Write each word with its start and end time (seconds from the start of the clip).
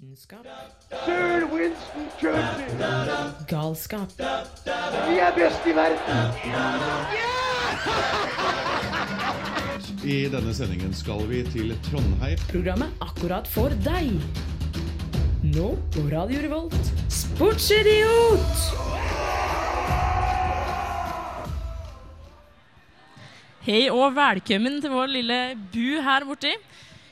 Vitenskap. 0.00 0.46
Sir 1.04 1.44
Winston 1.50 2.06
Churchill! 2.20 2.82
Galskap. 3.48 4.12
Vi 5.08 5.16
er 5.18 5.32
best 5.34 5.66
i 5.66 5.72
verden! 5.74 6.36
I 10.06 10.18
denne 10.30 10.54
sendingen 10.54 10.94
skal 10.94 11.24
vi 11.26 11.42
til 11.50 11.74
Trondheim. 11.88 12.38
Programmet 12.52 13.02
akkurat 13.02 13.50
for 13.50 13.74
deg. 13.82 14.14
Nå 15.42 15.74
på 15.96 16.06
Radio 16.14 16.46
Revolt, 16.46 16.94
Sportsidiot! 17.10 18.66
Hei 23.66 23.88
og 23.90 24.14
velkommen 24.14 24.78
til 24.78 24.94
vår 24.94 25.10
lille 25.18 25.40
bu 25.74 25.98
her 26.06 26.30
borti. 26.30 26.54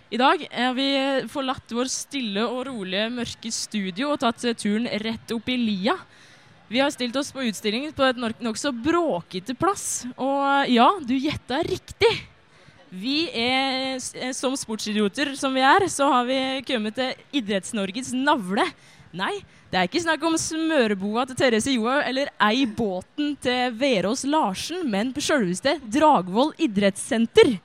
I 0.07 0.19
dag 0.21 0.43
har 0.53 0.75
vi 0.77 0.91
forlatt 1.33 1.73
vår 1.75 1.89
stille 1.91 2.45
og 2.47 2.69
rolige, 2.69 3.09
mørke 3.11 3.51
studio 3.51 4.13
og 4.13 4.21
tatt 4.23 4.45
turen 4.61 4.87
rett 5.03 5.33
opp 5.35 5.49
i 5.51 5.57
lia. 5.59 5.97
Vi 6.71 6.79
har 6.79 6.93
stilt 6.95 7.17
oss 7.19 7.33
på 7.35 7.43
utstilling 7.47 7.89
på 7.95 8.07
et 8.07 8.19
nok- 8.19 8.39
nokså 8.43 8.71
bråkete 8.71 9.55
plass. 9.59 10.07
Og 10.17 10.71
ja, 10.71 10.87
du 11.03 11.15
gjetta 11.15 11.59
riktig. 11.67 12.13
Vi 12.91 13.29
er, 13.35 13.99
eh, 14.15 14.33
som 14.33 14.55
sportsidioter 14.55 15.35
som 15.37 15.53
vi 15.55 15.61
er, 15.61 15.89
så 15.91 16.07
har 16.11 16.25
vi 16.25 16.63
kommet 16.63 16.95
til 16.95 17.13
Idretts-Norges 17.35 18.13
navle. 18.15 18.65
Nei, 19.13 19.43
det 19.71 19.79
er 19.79 19.89
ikke 19.89 20.03
snakk 20.03 20.23
om 20.23 20.39
smøreboa 20.39 21.27
til 21.27 21.37
Therese 21.37 21.75
Johaug 21.75 22.03
eller 22.07 22.29
ei 22.41 22.65
båten 22.65 23.37
til 23.41 23.73
Verås 23.73 24.25
Larsen, 24.25 24.89
men 24.89 25.13
på 25.13 25.21
sjølveste 25.21 25.81
Dragvoll 25.91 26.53
idrettssenter. 26.59 27.59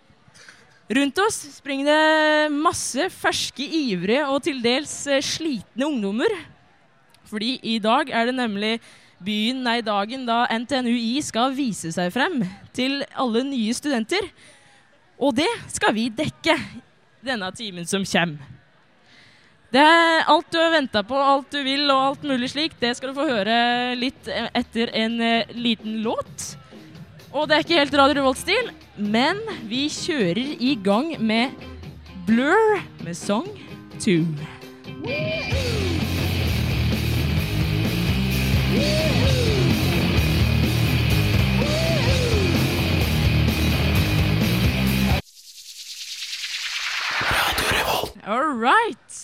Rundt 0.91 1.20
oss 1.23 1.38
springer 1.55 1.88
det 1.88 2.52
masse 2.52 3.05
ferske, 3.16 3.63
ivrige 3.63 4.26
og 4.27 4.41
til 4.44 4.58
dels 4.63 4.91
eh, 5.08 5.23
slitne 5.23 5.88
ungdommer. 5.88 6.34
Fordi 7.31 7.54
i 7.64 7.77
dag 7.80 8.09
er 8.12 8.27
det 8.27 8.36
nemlig 8.36 8.73
byen, 9.23 9.62
nei 9.64 9.78
dagen 9.86 10.25
da 10.28 10.44
NTNUI 10.52 11.22
skal 11.23 11.53
vise 11.56 11.94
seg 11.95 12.12
frem 12.12 12.42
til 12.75 13.06
alle 13.16 13.45
nye 13.47 13.72
studenter. 13.78 14.28
Og 15.22 15.38
det 15.38 15.52
skal 15.72 15.95
vi 15.95 16.09
dekke 16.12 16.58
denne 17.23 17.47
timen 17.56 17.88
som 17.88 18.03
kommer. 18.03 18.58
Det 19.72 19.80
er 19.80 20.25
alt 20.28 20.50
du 20.52 20.58
har 20.59 20.73
venta 20.73 21.06
på, 21.08 21.16
alt 21.16 21.53
du 21.53 21.62
vil 21.64 21.86
og 21.86 22.02
alt 22.09 22.25
mulig 22.28 22.50
slik, 22.52 22.73
det 22.81 22.92
skal 22.97 23.14
du 23.14 23.16
få 23.16 23.30
høre 23.30 23.56
litt 23.95 24.28
eh, 24.28 24.50
etter 24.59 24.92
en 25.06 25.16
eh, 25.23 25.53
liten 25.56 26.02
låt. 26.03 26.50
Og 27.32 27.46
det 27.48 27.56
er 27.56 27.64
ikke 27.64 27.78
helt 27.80 27.94
Radio 27.96 28.18
Revolt-stil, 28.20 28.72
men 29.00 29.38
vi 29.70 29.86
kjører 29.88 30.40
i 30.60 30.74
gang 30.84 31.14
med 31.24 31.54
Blur 32.28 32.82
med 33.06 33.16
Song 33.16 33.48
2. 34.04 34.18
All 48.28 48.52
right. 48.59 49.18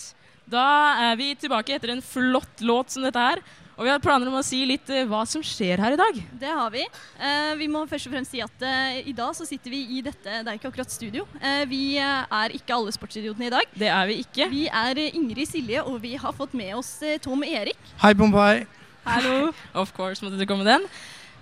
Da 0.48 0.64
er 1.10 1.20
vi 1.20 1.34
tilbake 1.36 1.76
etter 1.76 1.92
en 1.92 2.00
flott 2.00 2.64
låt 2.64 2.96
som 2.96 3.04
dette 3.04 3.20
her. 3.20 3.44
Og 3.78 3.86
vi 3.86 3.92
har 3.92 4.00
planer 4.02 4.26
om 4.26 4.34
å 4.34 4.42
si 4.42 4.58
litt 4.66 4.88
eh, 4.90 5.04
hva 5.06 5.20
som 5.30 5.42
skjer 5.44 5.78
her 5.78 5.94
i 5.94 5.98
dag. 6.00 6.16
Det 6.40 6.50
har 6.50 6.70
vi. 6.74 6.82
Eh, 6.82 7.50
vi 7.60 7.68
må 7.70 7.84
først 7.86 8.08
og 8.08 8.14
fremst 8.16 8.32
si 8.34 8.40
at 8.42 8.64
eh, 8.66 9.04
i 9.06 9.14
dag 9.14 9.36
så 9.38 9.46
sitter 9.46 9.70
vi 9.70 9.84
i 9.94 10.02
dette 10.02 10.40
Det 10.42 10.50
er 10.50 10.58
ikke 10.58 10.72
akkurat 10.72 10.90
studio. 10.90 11.28
Eh, 11.38 11.62
vi 11.70 11.82
eh, 12.02 12.24
er 12.40 12.56
ikke 12.58 12.74
alle 12.74 12.94
sportsidiotene 12.96 13.46
i 13.46 13.52
dag. 13.54 13.70
Det 13.78 13.92
er 13.94 14.10
vi 14.10 14.16
ikke. 14.24 14.48
Vi 14.50 14.64
er 14.66 14.98
eh, 14.98 15.14
Ingrid 15.14 15.46
Silje, 15.46 15.86
og 15.86 16.02
vi 16.02 16.16
har 16.18 16.34
fått 16.34 16.58
med 16.58 16.74
oss 16.80 16.90
Tom 17.22 17.46
Erik. 17.46 17.78
Hei, 18.02 18.12
Bombay. 18.18 18.64
Hallo. 19.06 19.52
Of 19.78 19.94
course 19.94 20.26
måtte 20.26 20.42
du 20.42 20.44
komme 20.50 20.66
den. 20.66 20.90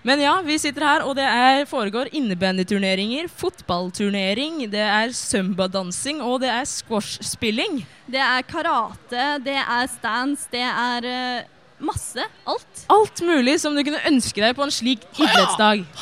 Men 0.04 0.20
ja, 0.20 0.36
vi 0.44 0.60
sitter 0.60 0.84
her, 0.84 1.08
og 1.08 1.16
det 1.16 1.24
er, 1.24 1.64
foregår 1.66 2.12
innebandyturneringer, 2.14 3.32
fotballturnering, 3.32 4.60
det 4.70 4.84
er 4.84 5.16
zumbadansing, 5.16 6.20
og 6.22 6.44
det 6.44 6.52
er 6.52 6.68
squashspilling. 6.68 7.80
Det 8.06 8.20
er 8.22 8.44
karate, 8.46 9.24
det 9.42 9.56
er 9.56 9.90
stands, 9.96 10.46
det 10.52 10.62
er 10.62 11.10
masse. 11.78 12.24
Alt. 12.44 12.84
Alt 12.92 13.22
mulig 13.26 13.58
som 13.60 13.76
du 13.76 13.82
kunne 13.84 14.02
ønske 14.08 14.42
deg 14.42 14.56
på 14.56 14.64
en 14.66 14.74
slik 14.74 15.04
idrettsdag. 15.16 15.84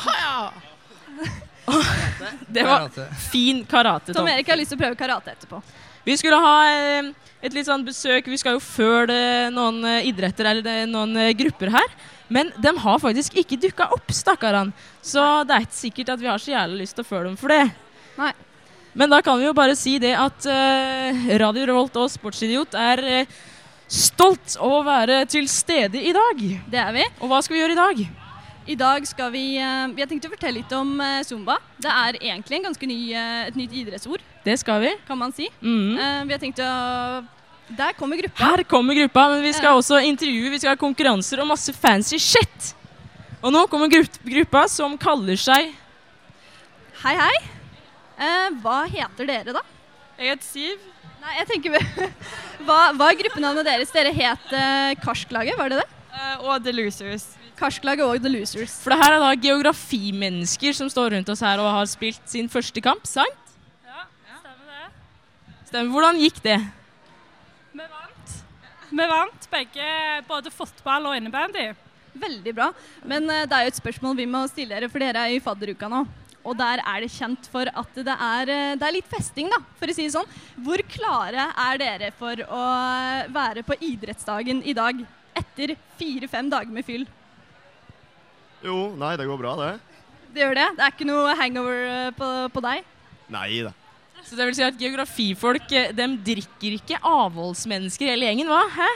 Det 2.47 2.63
var 2.63 2.91
fin 3.31 3.63
karate, 3.65 4.13
Tom 4.13 4.21
Tom. 4.21 4.27
Erik 4.29 4.47
har 4.51 4.59
lyst 4.59 4.69
til 4.71 4.77
å 4.77 4.83
prøve 4.83 4.97
karate 4.99 5.33
etterpå. 5.33 5.61
Vi 6.05 6.13
skulle 6.21 6.37
ha 6.37 6.57
eh, 6.69 7.09
et 7.41 7.55
litt 7.55 7.65
sånn 7.65 7.85
besøk. 7.87 8.29
Vi 8.29 8.37
skal 8.37 8.59
jo 8.59 8.61
følge 8.61 9.49
noen 9.53 9.81
eh, 9.89 10.05
idretter 10.11 10.51
eller 10.51 10.83
er 10.83 10.85
noen 10.89 11.17
eh, 11.17 11.33
grupper 11.37 11.73
her. 11.73 11.95
Men 12.29 12.51
de 12.61 12.71
har 12.81 13.01
faktisk 13.01 13.37
ikke 13.41 13.57
dukka 13.61 13.89
opp, 13.93 14.13
stakkarene. 14.13 14.73
Så 15.01 15.21
det 15.45 15.57
er 15.57 15.65
ikke 15.65 15.79
sikkert 15.79 16.13
at 16.15 16.21
vi 16.21 16.29
har 16.29 16.41
så 16.41 16.53
jævlig 16.53 16.83
lyst 16.83 16.97
til 16.97 17.05
å 17.05 17.09
følge 17.09 17.31
dem 17.31 17.39
for 17.41 17.53
det. 17.53 17.63
Nei. 18.17 18.31
Men 18.95 19.11
da 19.11 19.19
kan 19.21 19.37
vi 19.39 19.45
jo 19.45 19.55
bare 19.55 19.75
si 19.75 19.97
det 19.99 20.13
at 20.15 20.45
uh, 20.47 21.25
Radio 21.41 21.65
Revolt 21.67 21.97
og 21.99 22.07
Sportsidiot 22.13 22.77
er 22.79 23.01
eh, 23.03 23.33
stolt 23.91 24.55
av 24.59 24.71
å 24.79 24.83
være 24.85 25.23
til 25.29 25.47
stede 25.51 25.99
i 26.01 26.13
dag. 26.15 26.39
Det 26.71 26.79
er 26.81 26.93
vi. 26.95 27.03
Og 27.21 27.29
hva 27.31 27.41
skal 27.43 27.55
vi 27.55 27.61
gjøre 27.61 27.75
i 27.75 27.79
dag? 27.81 28.05
I 28.65 28.75
dag 28.79 29.05
skal 29.05 29.29
vi 29.29 29.43
eh, 29.61 29.83
Vi 29.93 30.01
har 30.01 30.09
tenkt 30.09 30.25
å 30.25 30.31
fortelle 30.31 30.57
litt 30.57 30.71
om 30.73 30.95
eh, 31.03 31.19
zumba. 31.27 31.59
Det 31.77 31.91
er 31.91 32.17
egentlig 32.17 32.57
en 32.57 32.65
ganske 32.65 32.87
ny, 32.89 32.97
eh, 33.13 33.43
et 33.51 33.59
nytt 33.59 33.75
idrettsord, 33.77 34.23
Det 34.45 34.55
skal 34.57 34.81
vi. 34.81 34.95
kan 35.05 35.17
man 35.19 35.33
si. 35.35 35.49
Mm 35.61 36.25
vi 36.25 36.33
har 36.33 36.41
tenkt 36.41 36.59
å 36.65 36.69
Der 37.77 37.93
kommer 37.93 38.17
gruppa. 38.17 38.41
Her 38.41 38.63
kommer 38.63 38.97
gruppa, 38.97 39.27
men 39.35 39.43
vi 39.45 39.53
skal 39.53 39.77
også 39.77 40.01
intervjue, 40.05 40.49
vi 40.49 40.59
skal 40.59 40.73
ha 40.73 40.81
konkurranser 40.81 41.41
og 41.41 41.47
masse 41.47 41.73
fancy 41.73 42.17
shit. 42.17 42.73
Og 43.43 43.53
nå 43.53 43.67
kommer 43.69 43.89
gruppa 43.89 44.67
som 44.67 44.97
kaller 44.97 45.37
seg 45.37 45.73
Hei, 47.03 47.13
hei. 47.19 47.37
Hva 48.63 48.85
heter 48.89 49.27
dere, 49.27 49.53
da? 49.53 49.61
Jeg 50.15 50.31
heter 50.31 50.47
Siv. 50.47 50.83
Nei, 51.19 51.33
jeg 51.41 51.47
tenker 51.49 51.73
Hva, 52.65 52.77
hva 52.95 53.09
er 53.09 53.17
gruppenavnet 53.19 53.67
deres? 53.67 53.91
Dere 53.91 54.13
het 54.15 54.53
uh, 54.53 54.93
Karsk-laget, 55.03 55.57
var 55.59 55.73
det 55.73 55.81
det? 55.81 55.87
Uh, 56.13 56.45
og 56.47 56.63
The 56.63 56.71
Losers. 56.71 57.25
Karsk-laget 57.59 58.05
og 58.05 58.23
The 58.23 58.31
Losers. 58.31 58.77
For 58.83 58.93
det 58.93 58.99
her 59.01 59.17
er 59.17 59.23
da 59.25 59.33
geografimennesker 59.43 60.77
som 60.77 60.91
står 60.91 61.17
rundt 61.17 61.31
oss 61.33 61.43
her 61.43 61.59
og 61.59 61.67
har 61.81 61.89
spilt 61.91 62.23
sin 62.31 62.47
første 62.51 62.83
kamp, 62.83 63.03
sant? 63.09 63.55
Ja, 63.83 64.07
stemmer 64.39 64.71
det. 64.71 64.89
Stemmer. 65.67 65.91
Hvordan 65.91 66.21
gikk 66.23 66.39
det? 66.45 66.59
Vi 67.75 67.87
vant. 67.91 68.35
Vi 68.95 69.09
vant 69.11 69.49
begge, 69.51 69.93
både 70.29 70.53
fotball 70.53 71.11
og 71.11 71.17
innebandy. 71.19 71.73
Veldig 72.15 72.55
bra. 72.55 72.69
Men 73.03 73.27
uh, 73.27 73.43
det 73.43 73.57
er 73.57 73.67
jo 73.67 73.75
et 73.75 73.83
spørsmål 73.83 74.15
vi 74.23 74.29
må 74.31 74.45
stille 74.47 74.77
dere, 74.77 74.91
for 74.91 75.03
dere 75.03 75.27
er 75.27 75.35
i 75.35 75.43
fadderuka 75.43 75.91
nå. 75.91 76.05
Og 76.45 76.53
der 76.59 76.81
er 76.85 77.01
det 77.01 77.11
kjent 77.13 77.47
for 77.49 77.69
at 77.69 77.95
det 77.97 78.13
er, 78.13 78.51
eh, 78.53 78.75
det 78.77 78.85
er 78.85 78.95
litt 78.95 79.09
festing, 79.09 79.49
da, 79.49 79.57
for 79.79 79.89
å 79.89 79.95
si 79.95 80.05
det 80.05 80.13
sånn. 80.13 80.29
Hvor 80.65 80.81
klare 80.91 81.47
er 81.65 81.81
dere 81.81 82.11
for 82.15 82.37
å 82.45 82.63
eh, 82.65 83.31
være 83.33 83.65
på 83.65 83.77
idrettsdagen 83.81 84.61
i 84.63 84.75
dag 84.77 85.01
etter 85.35 85.73
fire-fem 85.99 86.51
dager 86.53 86.71
med 86.71 86.85
fyll? 86.85 87.07
Jo, 88.65 88.93
nei, 88.97 89.15
det 89.17 89.25
går 89.29 89.41
bra, 89.41 89.55
det. 89.61 89.71
Det 90.35 90.43
gjør 90.43 90.55
det? 90.59 90.69
Det 90.77 90.85
er 90.85 90.93
ikke 90.93 91.09
noe 91.09 91.33
hangover 91.39 91.81
eh, 91.89 92.13
på, 92.19 92.29
på 92.53 92.63
deg? 92.67 92.93
Nei 93.33 93.49
da. 93.65 93.73
Så 94.25 94.37
det 94.37 94.45
vil 94.47 94.55
si 94.57 94.63
at 94.65 94.79
geografifolk 94.81 95.67
de 95.69 96.05
drikker 96.25 96.79
ikke 96.79 97.01
avholdsmennesker 97.05 98.09
hele 98.09 98.25
gjengen, 98.29 98.49
hva? 98.49 98.63
Hæ? 98.73 98.87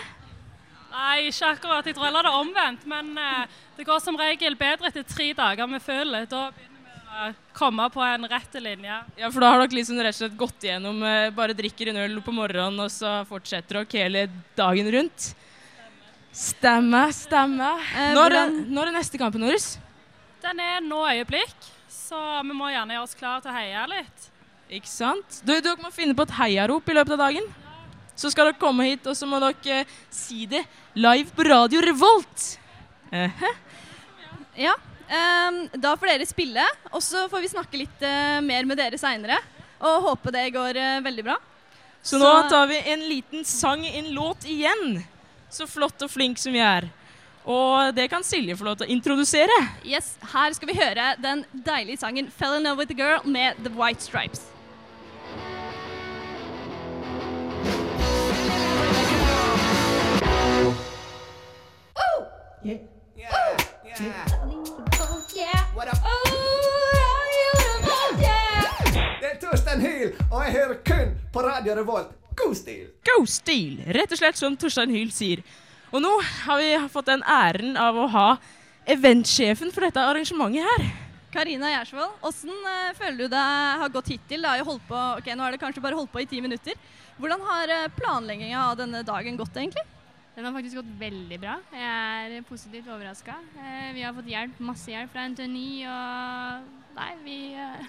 Nei, 0.89 1.29
ikke 1.29 1.51
akkurat. 1.53 1.85
Jeg 1.85 1.95
tror 1.95 2.07
heller 2.07 2.25
det 2.25 2.31
er 2.31 2.39
omvendt. 2.41 2.85
Men 2.89 3.11
eh, 3.17 3.59
det 3.77 3.85
går 3.87 4.01
som 4.03 4.17
regel 4.19 4.57
bedre 4.59 4.89
etter 4.89 5.05
tre 5.07 5.29
dager 5.37 5.69
med 5.69 5.83
fyll. 5.85 6.15
Da 6.29 6.49
begynner 6.49 6.68
komme 7.53 7.89
på 7.91 8.01
en 8.05 8.27
rett 8.31 8.53
linje. 8.61 8.97
Ja, 9.19 9.29
for 9.31 9.43
da 9.43 9.49
har 9.53 9.61
dere 9.63 9.75
liksom 9.79 9.99
rett 9.99 10.15
og 10.15 10.19
slett 10.21 10.37
gått 10.39 10.63
igjennom 10.67 11.01
eh, 11.03 11.29
Bare 11.35 11.53
drikker 11.57 11.89
en 11.91 11.97
øl 12.05 12.17
på 12.25 12.31
morgenen, 12.35 12.79
og 12.79 12.89
så 12.93 13.19
fortsetter 13.29 13.81
dere 13.81 13.99
hele 14.05 14.25
dagen 14.57 14.89
rundt. 14.95 15.31
Stemmer, 16.31 17.11
stemmer. 17.15 17.79
Eh, 17.95 18.13
Når, 18.13 18.29
hvordan- 18.29 18.59
når 18.69 18.87
er 18.87 18.91
neste 18.99 19.17
kampen 19.17 19.41
vår? 19.41 19.77
Den 20.41 20.59
er 20.59 20.79
nå 20.81 21.01
øyeblikk, 21.09 21.55
så 21.89 22.19
vi 22.45 22.53
må 22.55 22.69
gjerne 22.71 22.93
gjøre 22.95 23.03
oss 23.03 23.15
klar 23.15 23.41
til 23.41 23.51
å 23.51 23.55
heie 23.57 23.87
litt. 23.91 24.29
Ikke 24.69 24.87
sant? 24.87 25.41
Du, 25.43 25.53
dere 25.59 25.75
må 25.81 25.91
finne 25.91 26.13
på 26.15 26.21
et 26.23 26.31
heiarop 26.37 26.87
i 26.87 26.93
løpet 26.93 27.11
av 27.17 27.17
dagen. 27.25 27.43
Så 28.15 28.29
skal 28.31 28.45
dere 28.51 28.59
komme 28.59 28.85
hit, 28.85 29.05
og 29.07 29.15
så 29.17 29.25
må 29.27 29.39
dere 29.41 29.79
eh, 29.81 29.85
si 30.11 30.45
det 30.45 30.63
live 30.95 31.29
på 31.35 31.43
Radio 31.49 31.81
Revolt. 31.81 32.57
Eh, 33.11 33.29
Ja. 34.59 34.73
Da 35.09 35.95
får 35.97 36.11
dere 36.11 36.25
spille, 36.29 36.65
og 36.91 37.01
så 37.01 37.25
får 37.31 37.41
vi 37.41 37.49
snakke 37.49 37.79
litt 37.81 38.03
eh, 38.05 38.39
mer 38.45 38.67
med 38.69 38.77
dere 38.77 38.97
seinere. 39.01 39.39
Og 39.79 40.03
håpe 40.09 40.33
det 40.35 40.49
går 40.53 40.77
eh, 40.77 40.99
veldig 41.01 41.25
bra. 41.25 41.37
Så, 42.01 42.17
så 42.17 42.19
nå 42.21 42.49
tar 42.51 42.67
vi 42.69 42.77
en 42.93 43.07
liten 43.09 43.45
sang, 43.47 43.85
en 43.85 44.11
låt 44.13 44.45
igjen. 44.45 45.01
Så 45.49 45.67
flott 45.67 46.01
og 46.05 46.11
flink 46.11 46.37
som 46.39 46.53
vi 46.53 46.61
er. 46.63 46.87
Og 47.49 47.95
det 47.95 48.09
kan 48.11 48.23
Silje 48.23 48.57
få 48.59 48.67
lov 48.67 48.77
til 48.79 48.85
å 48.89 48.93
introdusere. 48.93 49.55
Yes, 49.87 50.13
Her 50.33 50.53
skal 50.53 50.69
vi 50.69 50.77
høre 50.77 51.15
den 51.23 51.45
deilige 51.53 51.97
sangen 52.03 52.29
'Fell 52.29 52.59
in 52.59 52.63
love 52.63 52.77
with 52.77 52.91
a 52.91 52.97
girl' 52.99 53.25
med 53.25 53.55
The 53.63 53.73
White 53.73 54.03
Stripes. 54.03 54.45
Ooh. 61.97 62.25
Yeah. 62.63 62.77
Yeah. 63.17 63.57
Yeah. 63.85 64.58
Torstein 69.49 69.79
Hyl, 69.81 70.11
og 70.29 70.43
jeg 70.45 70.51
hører 70.53 70.75
kun 70.85 71.13
på 71.33 71.41
Radio 71.41 71.73
Revolt. 71.79 72.11
God 72.37 72.51
stil! 72.53 72.83
Go 73.07 73.23
Steel! 73.25 73.79
Rett 73.97 74.11
og 74.13 74.19
slett 74.19 74.37
som 74.37 74.53
Torstein 74.61 74.93
Hyl 74.93 75.09
sier. 75.09 75.41
Og 75.89 76.03
nå 76.05 76.11
har 76.43 76.61
vi 76.61 76.67
fått 76.93 77.09
den 77.09 77.23
æren 77.25 77.73
av 77.81 77.97
å 77.97 78.05
ha 78.13 78.27
eventsjefen 78.93 79.73
for 79.73 79.87
dette 79.87 80.03
arrangementet 80.05 80.69
her. 80.69 80.85
Karina 81.33 81.73
Gjersvold, 81.73 82.21
åssen 82.29 82.53
eh, 82.53 82.93
føler 83.01 83.23
du 83.23 83.33
det 83.33 83.41
har 83.81 83.97
gått 83.97 84.13
hittil? 84.13 84.45
Det 84.45 84.53
har 84.53 84.61
jo 84.61 84.69
holdt 84.69 84.85
på, 84.85 85.01
ok, 85.17 85.33
Nå 85.33 85.47
har 85.47 85.57
det 85.57 85.63
kanskje 85.65 85.85
bare 85.87 85.97
holdt 85.97 86.13
på 86.13 86.21
i 86.21 86.29
ti 86.29 86.45
minutter. 86.45 86.77
Hvordan 87.17 87.49
har 87.49 87.73
uh, 87.73 87.91
planlegginga 87.97 88.63
av 88.69 88.77
denne 88.85 89.01
dagen 89.01 89.41
gått, 89.41 89.57
egentlig? 89.57 89.87
Den 90.37 90.45
har 90.45 90.59
faktisk 90.61 90.83
gått 90.83 90.97
veldig 91.01 91.41
bra. 91.41 91.57
Jeg 91.73 92.37
er 92.37 92.45
positivt 92.45 92.85
overraska. 92.85 93.41
Vi 93.97 94.05
har 94.05 94.13
fått 94.13 94.29
hjelp, 94.29 94.61
masse 94.61 94.93
hjelp 94.93 95.09
fra 95.09 95.25
NTNY, 95.33 95.69
og 95.89 96.99
nei, 97.01 97.13
vi 97.25 97.39
er 97.57 97.87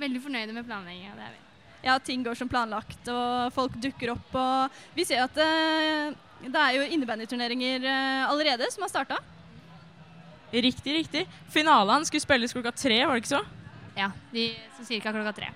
veldig 0.00 0.22
fornøyde 0.24 0.54
med 0.56 0.66
planlegginga. 0.68 1.16
Det 1.16 1.26
er 1.26 1.32
vi. 1.34 1.40
Ja, 1.82 1.96
ting 1.98 2.22
går 2.22 2.38
som 2.38 2.50
planlagt, 2.50 3.08
og 3.10 3.52
folk 3.54 3.74
dukker 3.82 4.14
opp. 4.14 4.36
Og 4.38 4.82
vi 4.94 5.06
ser 5.06 5.24
at 5.24 5.38
eh, 5.42 6.12
det 6.46 6.58
er 6.58 6.76
jo 6.76 6.84
innebandyturneringer 6.94 7.88
eh, 7.90 8.28
allerede 8.28 8.68
som 8.70 8.86
har 8.86 8.92
starta. 8.92 9.18
Riktig, 10.52 10.94
riktig. 10.94 11.24
Finalene 11.50 12.06
skulle 12.06 12.22
spilles 12.22 12.54
klokka 12.54 12.74
tre, 12.76 13.00
var 13.06 13.16
det 13.16 13.24
ikke 13.24 13.34
så? 13.34 13.42
Ja, 13.96 14.12
de, 14.32 14.50
så 14.76 14.86
cirka 14.86 15.12
klokka 15.14 15.34
tre. 15.36 15.50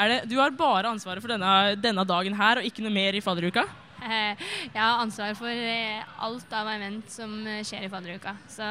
Er 0.00 0.12
det, 0.14 0.18
du 0.30 0.38
har 0.38 0.54
bare 0.56 0.88
ansvaret 0.88 1.20
for 1.20 1.34
denne, 1.34 1.76
denne 1.76 2.06
dagen 2.08 2.36
her, 2.38 2.60
og 2.60 2.66
ikke 2.68 2.84
noe 2.86 2.94
mer 2.94 3.18
i 3.18 3.22
fadderuka? 3.24 3.66
Eh, 4.00 4.44
Jeg 4.74 4.80
har 4.80 5.02
ansvar 5.02 5.34
for 5.38 5.50
eh, 5.52 6.04
alt 6.24 6.52
av 6.56 6.68
event 6.72 7.10
som 7.12 7.32
eh, 7.46 7.62
skjer 7.66 7.86
i 7.86 7.90
fadderuka, 7.92 8.34
så 8.50 8.66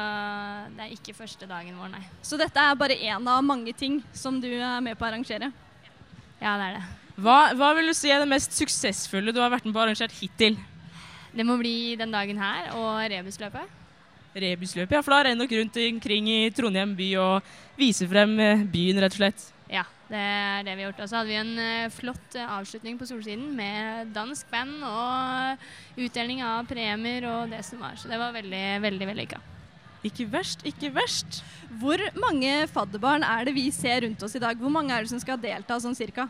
det 0.76 0.86
er 0.86 0.94
ikke 0.94 1.16
første 1.16 1.48
dagen 1.50 1.78
vår, 1.78 1.92
nei. 1.94 2.04
Så 2.26 2.38
dette 2.40 2.62
er 2.62 2.78
bare 2.78 2.98
én 2.98 3.28
av 3.30 3.44
mange 3.46 3.74
ting 3.76 4.00
som 4.16 4.40
du 4.42 4.50
er 4.50 4.80
med 4.84 4.98
på 4.98 5.06
å 5.06 5.10
arrangere. 5.10 5.52
Ja, 6.40 6.56
det 6.56 6.70
er 6.70 6.78
det. 6.78 6.84
Hva, 7.20 7.38
hva 7.58 7.74
vil 7.76 7.90
du 7.90 7.94
si 7.96 8.08
er 8.08 8.22
det 8.22 8.30
mest 8.30 8.54
suksessfulle 8.56 9.34
du 9.34 9.42
har 9.42 9.52
vært 9.52 9.66
med 9.68 9.76
på 9.76 9.82
å 9.82 9.84
arrangere 9.84 10.14
hittil? 10.16 10.56
Det 11.30 11.46
må 11.46 11.58
bli 11.60 11.94
den 12.00 12.10
dagen 12.14 12.40
her 12.40 12.72
og 12.78 13.04
rebusløpet. 13.12 13.76
Rebusløpet, 14.30 14.94
ja, 14.94 15.02
for 15.02 15.14
da 15.14 15.24
renner 15.26 15.48
dere 15.50 15.64
rundt 15.64 15.78
omkring 15.82 16.28
i 16.30 16.40
Trondheim 16.54 16.94
by 16.98 17.08
og 17.22 17.50
viser 17.78 18.08
frem 18.10 18.36
eh, 18.42 18.62
byen, 18.70 19.02
rett 19.02 19.16
og 19.16 19.22
slett. 19.22 19.46
Det 20.10 20.18
er 20.18 20.64
det 20.66 20.74
vi 20.74 20.82
har 20.82 20.90
gjort. 20.90 21.04
Og 21.04 21.10
så 21.10 21.20
hadde 21.20 21.30
vi 21.30 21.38
en 21.38 21.52
eh, 21.62 21.92
flott 21.94 22.34
eh, 22.34 22.52
avslutning 22.58 22.98
på 22.98 23.06
Solsiden 23.06 23.52
med 23.54 24.10
dansk 24.14 24.48
band 24.50 24.82
og 24.82 26.00
utdeling 26.02 26.42
av 26.42 26.66
premier 26.66 27.28
og 27.30 27.52
det 27.52 27.62
som 27.66 27.82
var. 27.82 27.94
Så 27.94 28.10
det 28.10 28.18
var 28.18 28.34
veldig, 28.34 28.64
veldig 28.82 29.08
vellykka. 29.12 29.38
Ikke 30.08 30.26
verst, 30.32 30.64
ikke 30.66 30.90
verst. 30.96 31.42
Hvor 31.78 32.00
mange 32.18 32.64
fadderbarn 32.72 33.22
er 33.26 33.46
det 33.46 33.54
vi 33.54 33.68
ser 33.74 34.02
rundt 34.06 34.22
oss 34.26 34.34
i 34.34 34.42
dag? 34.42 34.58
Hvor 34.58 34.72
mange 34.72 34.96
er 34.96 35.04
det 35.04 35.12
som 35.12 35.20
skal 35.22 35.38
delta, 35.38 35.76
sånn 35.78 35.94
cirka? 35.94 36.26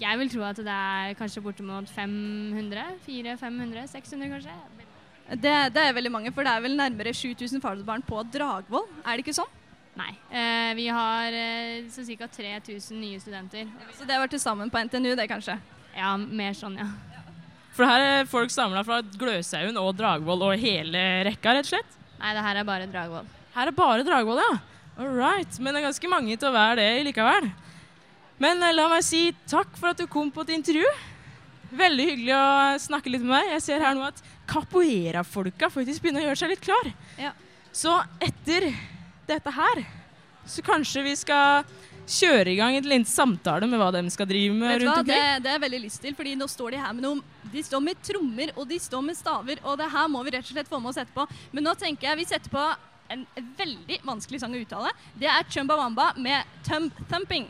Jeg 0.00 0.18
vil 0.20 0.30
tro 0.32 0.44
at 0.46 0.60
det 0.62 0.76
er 0.76 1.16
kanskje 1.18 1.42
bortimot 1.44 1.90
500? 1.90 3.00
400-500? 3.08 3.88
600 3.96 4.30
kanskje? 4.36 4.54
Det, 5.32 5.56
det 5.74 5.82
er 5.82 5.96
veldig 5.96 6.12
mange, 6.12 6.32
for 6.36 6.46
det 6.46 6.52
er 6.52 6.62
vel 6.64 6.78
nærmere 6.78 7.14
7000 7.16 7.64
fadderbarn 7.64 8.04
på 8.06 8.20
Dragvoll, 8.30 8.86
er 9.02 9.16
det 9.16 9.24
ikke 9.24 9.36
sånn? 9.40 9.58
Nei. 9.98 10.12
Eh, 10.32 10.72
vi 10.78 10.88
har 10.88 11.34
eh, 11.36 11.84
så 11.92 12.04
ca. 12.16 12.28
3000 12.28 13.00
nye 13.00 13.20
studenter. 13.20 13.68
Så 13.98 14.06
det 14.08 14.18
var 14.18 14.30
til 14.32 14.40
sammen 14.40 14.70
på 14.72 14.80
NTNU, 14.88 15.14
det 15.18 15.28
kanskje? 15.28 15.58
Ja, 15.96 16.14
mer 16.16 16.56
sånn, 16.56 16.78
ja. 16.80 16.88
For 17.76 17.88
her 17.88 18.04
er 18.04 18.28
folk 18.28 18.52
samla 18.52 18.82
fra 18.84 19.00
Gløshaugen 19.16 19.78
og 19.80 19.94
Dragvoll 19.96 20.44
og 20.44 20.60
hele 20.60 21.02
rekka, 21.28 21.54
rett 21.56 21.68
og 21.68 21.72
slett? 21.74 21.98
Nei, 22.20 22.34
det 22.36 22.44
her 22.44 22.60
er 22.60 22.68
bare 22.68 22.88
Dragvoll. 22.88 23.28
Her 23.54 23.68
er 23.68 23.76
bare 23.76 24.04
Dragvoll, 24.06 24.40
ja. 24.40 24.52
All 25.00 25.12
right. 25.16 25.58
Men 25.58 25.72
det 25.72 25.80
er 25.80 25.88
ganske 25.88 26.10
mange 26.12 26.36
til 26.36 26.50
å 26.50 26.56
være 26.56 26.80
det 26.80 27.06
likevel. 27.08 27.48
Men 28.42 28.64
eh, 28.64 28.74
la 28.76 28.88
meg 28.92 29.04
si 29.06 29.26
takk 29.48 29.76
for 29.78 29.92
at 29.92 30.00
du 30.00 30.08
kom 30.10 30.32
på 30.32 30.44
et 30.44 30.54
intervju. 30.56 30.88
Veldig 31.72 32.08
hyggelig 32.10 32.34
å 32.36 32.48
snakke 32.88 33.12
litt 33.12 33.24
med 33.24 33.32
meg. 33.36 33.52
Jeg 33.56 33.64
ser 33.64 33.84
her 33.84 33.96
nå 33.96 34.04
at 34.08 34.20
capoeira-folka 34.48 35.70
faktisk 35.72 36.04
begynner 36.04 36.24
å 36.24 36.30
gjøre 36.30 36.40
seg 36.42 36.52
litt 36.52 36.64
klar. 36.64 36.90
Ja. 37.20 37.32
Så 37.72 37.94
etter 38.20 38.68
dette 39.28 39.52
her, 39.54 39.82
så 40.46 40.62
kanskje 40.66 41.04
vi 41.06 41.14
skal 41.16 41.64
kjøre 42.12 42.50
i 42.50 42.56
gang 42.58 42.74
en 42.76 42.86
liten 42.90 43.06
samtale 43.06 43.66
med 43.70 43.78
hva 43.78 43.92
de 43.94 44.00
skal 44.10 44.26
drive 44.26 44.54
med 44.56 44.72
Vet 44.74 44.82
rundt 44.82 45.06
det, 45.06 45.14
omkring. 45.14 45.42
det 45.44 45.50
er 45.50 45.54
jeg 45.56 45.62
veldig 45.64 45.80
lyst 45.84 46.00
til, 46.02 46.16
fordi 46.18 46.32
nå 46.36 46.48
står 46.50 46.74
de 46.74 46.80
her 46.82 46.96
med 46.96 47.04
noen 47.06 47.20
De 47.52 47.62
står 47.62 47.84
med 47.84 48.00
trommer, 48.02 48.50
og 48.56 48.66
de 48.68 48.78
står 48.82 49.04
med 49.06 49.16
staver, 49.16 49.60
og 49.62 49.78
det 49.78 49.90
her 49.92 50.08
må 50.10 50.22
vi 50.26 50.34
rett 50.34 50.48
og 50.48 50.56
slett 50.56 50.70
få 50.72 50.80
med 50.82 50.90
oss 50.90 50.98
etterpå. 51.04 51.26
Men 51.52 51.64
nå 51.68 51.74
tenker 51.78 52.08
jeg 52.10 52.22
vi 52.22 52.26
setter 52.32 52.50
på 52.50 52.64
en 53.12 53.26
veldig 53.58 54.00
vanskelig 54.08 54.40
sang 54.40 54.54
å 54.56 54.60
uttale. 54.62 54.90
Det 55.20 55.28
er 55.28 55.46
Chumbawamba 55.52 56.14
med 56.16 56.42
Tumb 56.66 56.90
Thumping. 57.10 57.46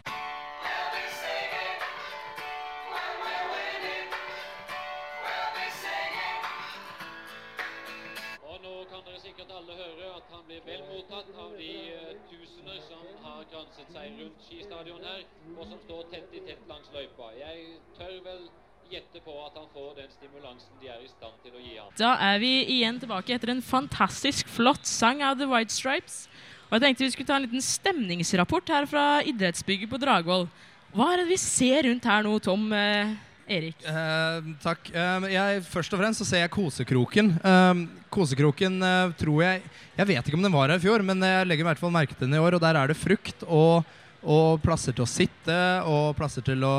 Skistadion 14.83 15.05
her, 15.07 15.23
og 15.59 15.69
som 15.69 15.79
står 15.87 16.03
tett 16.11 16.35
i 16.35 16.43
tett 16.47 16.67
langs 16.69 16.91
løypa. 16.93 17.31
Jeg 17.39 17.79
tør 17.97 18.19
vel 18.25 18.43
gjette 18.91 19.23
på 19.25 19.35
at 19.47 19.55
han 19.57 19.69
får 19.73 19.95
den 20.01 20.11
stimulansen 20.13 20.81
de 20.83 20.91
er 20.91 21.01
i 21.05 21.09
stand 21.09 21.39
til 21.45 21.55
å 21.55 21.63
gi 21.63 21.77
ham. 21.79 21.93
Da 21.97 22.17
er 22.21 22.41
vi 22.43 22.53
igjen 22.79 22.99
tilbake 23.01 23.37
etter 23.37 23.55
en 23.55 23.63
fantastisk 23.63 24.51
flott 24.51 24.85
sang 24.89 25.23
av 25.23 25.39
The 25.39 25.49
White 25.49 25.73
Stripes. 25.73 26.27
Og 26.69 26.77
jeg 26.77 26.85
tenkte 26.85 27.07
vi 27.07 27.15
skulle 27.15 27.31
ta 27.31 27.39
en 27.39 27.47
liten 27.47 27.65
stemningsrapport 27.65 28.73
her 28.73 28.89
fra 28.89 29.07
idrettsbygget 29.29 29.93
på 29.93 30.01
Dragvoll. 30.03 30.49
Hva 30.93 31.13
er 31.13 31.23
det 31.23 31.31
vi 31.31 31.41
ser 31.41 31.87
rundt 31.87 32.09
her 32.09 32.25
nå, 32.27 32.35
Tom 32.45 32.67
eh, 32.77 33.15
Erik? 33.49 33.79
Uh, 33.87 34.53
takk. 34.61 34.91
Uh, 34.93 35.31
jeg, 35.33 35.65
først 35.69 35.95
og 35.95 36.03
fremst 36.03 36.21
så 36.21 36.29
ser 36.29 36.45
jeg 36.45 36.53
Kosekroken. 36.53 37.33
Uh, 37.41 37.87
kosekroken 38.13 38.77
tror 39.17 39.39
jeg 39.41 39.63
Jeg 39.97 40.09
vet 40.11 40.27
ikke 40.27 40.37
om 40.37 40.45
den 40.45 40.53
var 40.53 40.69
her 40.69 40.77
i 40.81 40.85
fjor, 40.85 41.05
men 41.07 41.23
jeg 41.25 41.49
legger 41.49 41.65
i 41.65 41.71
hvert 41.71 41.81
fall 41.81 41.95
merke 41.95 42.17
til 42.17 42.27
den 42.27 42.37
i 42.37 42.45
år. 42.45 42.59
Og 42.59 42.65
der 42.65 42.77
er 42.77 42.93
det 42.93 43.01
frukt 43.01 43.47
og, 43.47 43.89
og 44.23 44.63
plasser 44.63 44.95
til 44.95 45.05
å 45.05 45.11
sitte 45.11 45.59
og 45.89 46.15
plasser 46.19 46.45
til 46.47 46.63
å 46.67 46.75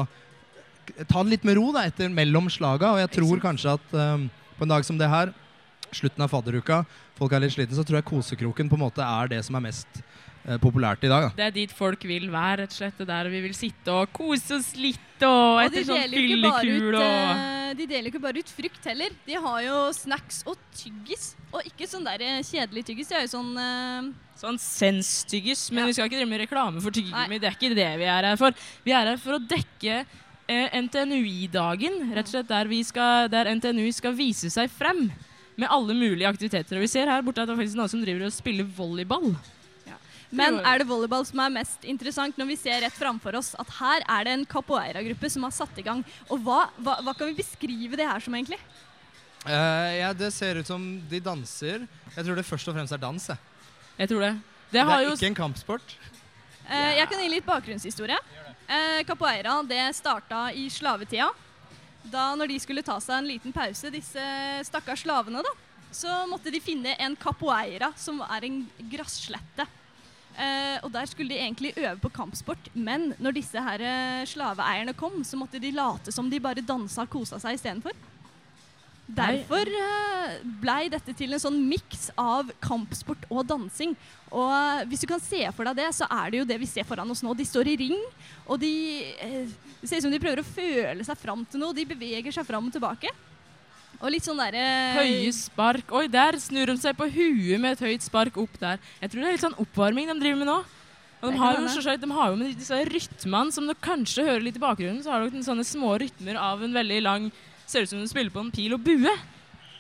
ta 1.08 1.24
det 1.24 1.36
litt 1.36 1.48
med 1.48 1.58
ro 1.60 1.72
da, 1.76 1.86
etter 1.88 2.12
mellom 2.12 2.50
slaga. 2.52 2.94
Og 2.96 3.02
jeg 3.04 3.12
tror 3.20 3.44
kanskje 3.44 3.76
at 3.76 3.96
um, 3.96 4.28
på 4.58 4.66
en 4.66 4.74
dag 4.74 4.86
som 4.88 5.00
det 5.00 5.10
her, 5.12 5.34
slutten 5.94 6.24
av 6.26 6.32
fadderuka, 6.32 6.84
folk 7.18 7.36
er 7.36 7.44
litt 7.44 7.56
slitne, 7.56 7.76
så 7.78 7.86
tror 7.86 8.00
jeg 8.00 8.10
Kosekroken 8.10 8.72
på 8.72 8.80
en 8.80 8.86
måte 8.86 9.06
er 9.06 9.32
det 9.36 9.44
som 9.46 9.58
er 9.60 9.68
mest 9.68 10.02
populært 10.62 11.06
i 11.06 11.12
dag. 11.12 11.30
Da. 11.30 11.36
Det 11.38 11.46
er 11.46 11.56
dit 11.56 11.74
folk 11.74 12.04
vil 12.08 12.28
være, 12.34 12.64
rett 12.64 12.74
og 12.74 12.80
slett. 12.82 12.98
Det 13.00 13.06
er 13.06 13.12
der 13.14 13.32
vi 13.32 13.42
vil 13.46 13.56
sitte 13.58 13.96
og 13.96 14.12
kose 14.16 14.58
oss 14.60 14.74
litt 14.80 15.24
og 15.24 15.60
Og 15.60 15.62
etter 15.64 15.86
sånn 15.88 16.12
fyllekul 16.12 16.98
og 16.98 17.04
eh, 17.04 17.70
de 17.78 17.86
deler 17.88 18.10
jo 18.10 18.12
ikke 18.14 18.24
bare 18.26 18.42
ut 18.44 18.52
frukt 18.52 18.90
heller. 18.90 19.14
De 19.28 19.38
har 19.46 19.62
jo 19.66 19.78
snacks 19.96 20.42
og 20.50 20.60
tyggis. 20.76 21.32
Og 21.54 21.64
ikke 21.70 21.88
sånn 21.90 22.06
der 22.08 22.26
eh, 22.26 22.42
kjedelig 22.44 22.86
tyggis. 22.90 23.10
De 23.10 23.18
har 23.18 23.26
jo 23.26 23.32
sånn 23.32 23.54
uh... 23.56 24.12
Sånn 24.38 24.60
senstyggis. 24.60 25.70
Men 25.74 25.88
vi 25.88 25.96
skal 25.96 26.10
ikke 26.10 26.20
drive 26.20 26.32
med 26.34 26.44
reklame 26.44 26.84
for 26.84 26.96
tyggegummi. 26.96 27.40
Det 27.40 27.50
er 27.50 27.58
ikke 27.58 27.74
det 27.78 27.90
vi 28.02 28.10
er 28.10 28.30
her 28.32 28.40
for. 28.42 28.64
Vi 28.84 28.96
er 28.96 29.14
her 29.14 29.22
for 29.22 29.38
å 29.38 29.42
dekke 29.42 30.00
eh, 30.02 30.80
NTNUI-dagen. 30.84 32.02
Rett 32.18 32.28
og 32.28 32.36
slett 32.36 32.52
der, 32.52 32.72
vi 32.72 32.82
skal, 32.88 33.30
der 33.32 33.52
NTNU 33.56 33.88
skal 33.96 34.18
vise 34.18 34.52
seg 34.54 34.72
frem 34.74 35.08
med 35.56 35.70
alle 35.70 35.96
mulige 35.96 36.30
aktiviteter. 36.30 36.78
Og 36.78 36.86
vi 36.86 36.92
ser 36.92 37.12
her 37.12 37.24
borte 37.26 37.44
at 37.44 37.50
det 37.50 37.56
er 37.56 37.62
faktisk 37.62 37.80
noen 37.80 37.92
som 37.94 38.02
driver 38.04 38.28
og 38.28 38.36
spiller 38.36 38.70
volleyball. 38.78 39.32
Men 40.34 40.58
er 40.66 40.82
det 40.82 40.88
volleyball 40.90 41.26
som 41.28 41.42
er 41.44 41.54
mest 41.54 41.84
interessant 41.86 42.38
når 42.40 42.50
vi 42.50 42.58
ser 42.58 42.82
rett 42.82 42.96
framfor 42.98 43.38
oss 43.38 43.52
at 43.62 43.70
her 43.78 44.06
er 44.10 44.26
det 44.26 44.34
en 44.38 44.46
capoeira-gruppe 44.50 45.30
som 45.30 45.46
har 45.46 45.54
satt 45.54 45.78
i 45.78 45.86
gang? 45.86 46.02
Og 46.30 46.42
hva, 46.46 46.66
hva, 46.82 46.98
hva 47.06 47.14
kan 47.18 47.30
vi 47.30 47.38
beskrive 47.38 48.00
det 48.00 48.08
her 48.10 48.24
som, 48.24 48.34
egentlig? 48.38 48.60
Uh, 49.44 49.92
ja, 50.00 50.10
det 50.16 50.32
ser 50.34 50.58
ut 50.62 50.68
som 50.68 50.82
de 51.10 51.20
danser. 51.22 51.86
Jeg 52.16 52.26
tror 52.26 52.40
det 52.40 52.48
først 52.48 52.72
og 52.72 52.78
fremst 52.78 52.96
er 52.96 53.02
dans. 53.02 53.30
Jeg. 53.30 53.70
Jeg 54.00 54.10
tror 54.10 54.26
det. 54.26 54.34
Det, 54.74 54.80
Det 54.80 54.84
er 54.84 55.06
jo 55.06 55.16
ikke 55.18 55.30
en 55.30 55.42
kampsport. 55.44 55.96
Eh, 56.64 56.94
jeg 56.98 57.10
kan 57.12 57.20
gi 57.22 57.30
litt 57.30 57.46
bakgrunnshistorie. 57.46 58.18
Uh, 58.64 59.02
capoeira 59.06 59.60
det 59.68 59.82
starta 60.00 60.48
i 60.56 60.70
slavetida. 60.72 61.28
Da 62.04 62.32
når 62.40 62.50
de 62.52 62.60
skulle 62.64 62.84
ta 62.84 62.96
seg 63.04 63.20
en 63.20 63.30
liten 63.30 63.54
pause, 63.56 63.92
disse 63.94 64.24
stakkars 64.68 65.04
slavene, 65.06 65.44
da, 65.44 65.54
så 65.94 66.24
måtte 66.28 66.52
de 66.52 66.60
finne 66.64 66.96
en 67.00 67.16
capoeira, 67.20 67.92
som 68.00 68.20
er 68.26 68.48
en 68.48 68.64
grasslette. 68.92 69.68
Eh, 70.34 70.78
og 70.82 70.90
der 70.94 71.06
skulle 71.10 71.30
de 71.30 71.42
egentlig 71.42 71.76
øve 71.78 71.98
på 72.02 72.10
kampsport, 72.14 72.72
men 72.74 73.12
når 73.22 73.36
disse 73.38 73.62
her 73.62 73.84
eh, 73.86 74.24
slaveeierne 74.30 74.96
kom, 74.98 75.22
så 75.28 75.38
måtte 75.38 75.62
de 75.62 75.74
late 75.76 76.14
som 76.14 76.30
de 76.30 76.42
bare 76.42 76.64
dansa 76.66 77.06
og 77.06 77.14
kosa 77.14 77.38
seg 77.42 77.60
istedenfor. 77.60 77.94
Derfor 79.14 79.68
eh, 79.68 80.38
blei 80.64 80.88
dette 80.90 81.14
til 81.18 81.36
en 81.36 81.42
sånn 81.42 81.60
miks 81.68 82.08
av 82.18 82.50
kampsport 82.64 83.28
og 83.30 83.44
dansing. 83.50 83.94
Og 84.32 84.50
eh, 84.56 84.86
hvis 84.90 85.04
du 85.04 85.10
kan 85.12 85.22
se 85.22 85.44
for 85.54 85.68
deg 85.70 85.84
det, 85.84 85.90
så 86.00 86.08
er 86.08 86.32
det 86.32 86.40
jo 86.42 86.48
det 86.50 86.58
vi 86.62 86.70
ser 86.72 86.88
foran 86.88 87.12
oss 87.12 87.22
nå. 87.26 87.36
De 87.38 87.46
står 87.46 87.70
i 87.74 87.78
ring, 87.84 88.00
og 88.48 88.62
de 88.64 88.74
eh, 89.22 89.54
det 89.84 89.90
ser 89.90 90.00
ut 90.00 90.08
som 90.08 90.16
de 90.16 90.22
prøver 90.24 90.40
å 90.40 90.48
føle 90.48 91.04
seg 91.04 91.20
fram 91.20 91.44
til 91.52 91.60
noe. 91.60 91.76
De 91.76 91.84
beveger 91.90 92.32
seg 92.32 92.48
fram 92.48 92.70
og 92.70 92.74
tilbake. 92.74 93.12
Og 94.04 94.12
litt 94.12 94.26
sånn 94.28 94.40
derre 94.42 94.64
Høye 94.98 95.32
spark. 95.36 95.92
Oi, 95.96 96.08
der 96.12 96.36
snur 96.44 96.68
de 96.68 96.76
seg 96.82 96.98
på 97.00 97.08
huet 97.08 97.60
med 97.64 97.78
et 97.78 97.84
høyt 97.88 98.04
spark 98.04 98.36
opp 98.42 98.58
der. 98.60 98.82
Jeg 99.00 99.14
tror 99.14 99.24
det 99.24 99.30
er 99.30 99.38
litt 99.38 99.46
sånn 99.46 99.56
oppvarming 99.64 100.10
de 100.12 100.18
driver 100.20 100.42
med 100.42 100.50
nå. 100.52 100.58
Og 101.24 101.32
de 101.32 101.40
har, 101.40 101.56
jo, 101.56 101.70
selvsagt- 101.72 102.02
de 102.04 102.10
har 102.12 102.34
jo 102.34 102.36
med 102.36 102.58
disse 102.60 102.76
rytmene 102.90 103.54
som 103.56 103.64
dere 103.70 103.80
kanskje 103.80 104.26
hører 104.28 104.44
litt 104.44 104.58
i 104.60 104.64
bakgrunnen, 104.64 105.00
så 105.06 105.14
har 105.14 105.24
dere 105.24 105.40
sånne 105.46 105.64
små 105.64 105.94
rytmer 106.02 106.36
av 106.36 106.62
en 106.62 106.74
veldig 106.76 107.02
lang 107.02 107.32
Ser 107.66 107.86
ut 107.86 107.90
som 107.94 108.02
de 108.02 108.08
spiller 108.12 108.30
på 108.30 108.42
en 108.44 108.52
pil 108.52 108.74
og 108.76 108.82
bue. 108.84 109.08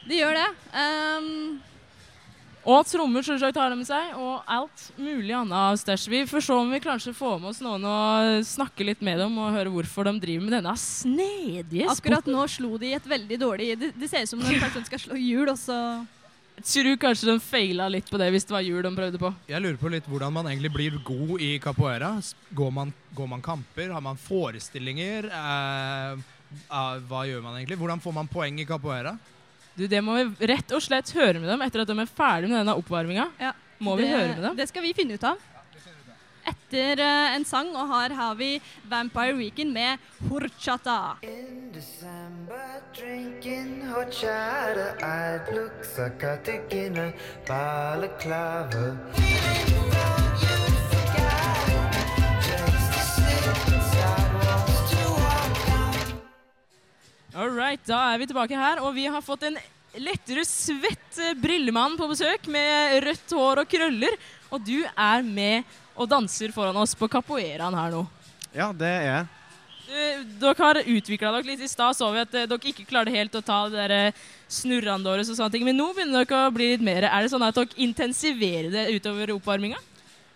De 0.07 0.15
gjør 0.15 0.37
det. 0.39 0.45
Ehm, 0.73 1.59
Og 2.63 2.85
trommer 2.87 3.25
selvsagt 3.25 3.57
har 3.59 3.73
de 3.73 3.75
med 3.75 3.87
seg, 3.87 4.13
og 4.15 4.47
alt 4.47 4.85
mulig 4.95 5.33
annet 5.35 5.55
av 5.57 5.75
stæsj. 5.81 6.05
Vi 6.13 6.21
får 6.29 6.45
se 6.45 6.55
om 6.55 6.69
vi 6.71 6.79
kanskje 6.83 7.11
får 7.17 7.41
med 7.41 7.49
oss 7.51 7.59
noen 7.63 7.83
og 7.89 8.45
snakke 8.47 8.87
litt 8.87 9.03
med 9.03 9.19
dem 9.19 9.35
og 9.35 9.51
høre 9.51 9.71
hvorfor 9.73 10.07
de 10.07 10.13
driver 10.23 10.45
med 10.45 10.55
denne 10.55 10.75
snedige 10.79 11.89
akkurat 11.91 12.29
nå 12.31 12.45
slo 12.47 12.77
de 12.79 12.93
et 12.95 13.09
veldig 13.09 13.39
dårlig 13.41 13.73
Det, 13.81 13.89
det 13.99 14.07
ser 14.07 14.23
ut 14.23 14.31
som 14.31 14.39
når 14.39 14.55
en 14.55 14.63
person 14.63 14.85
skal 14.87 15.01
slå 15.03 15.19
hjul, 15.19 15.51
og 15.51 15.59
så 15.59 15.77
Jeg 16.61 16.69
tror 16.69 17.01
kanskje 17.03 17.29
de 17.33 17.35
feila 17.43 17.89
litt 17.91 18.07
på 18.07 18.21
det 18.21 18.29
hvis 18.31 18.47
det 18.47 18.55
var 18.55 18.63
hjul 18.63 18.79
de 18.85 18.93
prøvde 18.95 19.19
på. 19.19 19.33
Jeg 19.51 19.65
lurer 19.65 19.81
på 19.83 19.91
litt 19.91 20.07
hvordan 20.07 20.37
man 20.39 20.47
egentlig 20.47 20.71
blir 20.71 20.97
god 21.03 21.43
i 21.43 21.57
capoeira. 21.59 22.13
Går 22.55 22.71
man, 22.71 22.95
går 23.11 23.31
man 23.35 23.43
kamper? 23.43 23.91
Har 23.91 24.05
man 24.05 24.15
forestillinger? 24.15 25.27
Eh, 25.27 26.23
eh, 26.63 26.95
hva 27.11 27.27
gjør 27.27 27.43
man 27.43 27.59
egentlig? 27.59 27.81
Hvordan 27.81 27.99
får 27.99 28.19
man 28.21 28.31
poeng 28.31 28.63
i 28.63 28.69
capoeira? 28.69 29.17
Du, 29.75 29.87
Det 29.87 30.01
må 30.05 30.19
vi 30.19 30.47
rett 30.53 30.75
og 30.75 30.83
slett 30.85 31.09
høre 31.17 31.39
med 31.41 31.49
dem 31.49 31.63
etter 31.65 31.81
at 31.81 31.89
de 31.89 31.97
er 31.97 32.09
ferdig 32.09 32.49
med 32.51 32.59
denne 32.61 32.75
oppvarminga. 32.77 33.25
Må 33.83 33.97
vi 33.97 34.05
det, 34.05 34.13
høre 34.13 34.35
med 34.35 34.43
dem? 34.45 34.55
Det 34.59 34.69
skal 34.69 34.85
vi 34.85 34.93
finne 34.97 35.17
ut 35.17 35.25
av. 35.25 35.41
Etter 36.43 36.99
uh, 36.99 37.35
en 37.37 37.45
sang, 37.47 37.69
og 37.71 37.87
her 37.87 38.13
har 38.17 38.35
vi 38.35 38.57
Vampire 38.91 39.35
Weekend 39.37 39.71
med 39.73 39.97
Horchata. 40.29 41.15
Drinking 42.93 43.81
horchata, 43.89 44.93
I'd 45.01 45.55
look 45.55 45.81
psychotic 45.81 46.71
in 46.71 46.97
a 46.97 47.13
balaclava. 47.47 48.97
All 57.33 57.49
right, 57.49 57.81
da 57.89 57.97
er 58.13 58.19
vi 58.21 58.27
tilbake 58.29 58.53
her, 58.53 58.77
og 58.85 58.91
vi 58.93 59.07
har 59.09 59.23
fått 59.25 59.47
en 59.47 59.55
lettere 59.97 60.43
svett 60.45 61.17
eh, 61.17 61.33
brillemann 61.33 61.95
på 61.97 62.05
besøk 62.11 62.45
med 62.51 62.99
rødt 63.07 63.33
hår 63.33 63.61
og 63.63 63.69
krøller. 63.71 64.17
Og 64.53 64.61
du 64.61 64.83
er 64.85 65.23
med 65.25 65.71
og 65.97 66.09
danser 66.11 66.53
foran 66.53 66.77
oss 66.77 66.93
på 66.97 67.09
capoeiraen 67.09 67.73
her 67.73 67.95
nå. 67.95 68.03
Ja, 68.53 68.67
det 68.69 68.89
er 68.99 69.07
jeg. 69.07 69.31
Dere 70.41 70.53
har 70.59 70.79
utvikla 70.79 71.31
dere 71.33 71.47
litt. 71.47 71.63
I 71.65 71.69
stad 71.71 71.97
så 71.97 72.11
vi 72.13 72.21
at 72.21 72.37
eh, 72.37 72.45
dere 72.49 72.69
ikke 72.69 72.85
klarte 72.85 73.13
helt 73.15 73.33
å 73.33 73.41
ta 73.45 73.63
det 73.65 73.81
der 73.81 73.95
eh, 73.97 74.19
snurrene 74.45 75.01
deres 75.07 75.31
og 75.33 75.39
sånne 75.39 75.55
ting. 75.55 75.65
Men 75.65 75.79
nå 75.81 75.87
begynner 75.89 76.29
dere 76.29 76.43
å 76.51 76.53
bli 76.53 76.69
litt 76.75 76.85
mer. 76.85 77.07
Er 77.09 77.25
det 77.25 77.31
sånn 77.33 77.47
at 77.47 77.57
dere 77.57 77.81
intensiverer 77.81 78.69
det 78.73 78.85
utover 78.93 79.33
oppvarminga? 79.39 79.81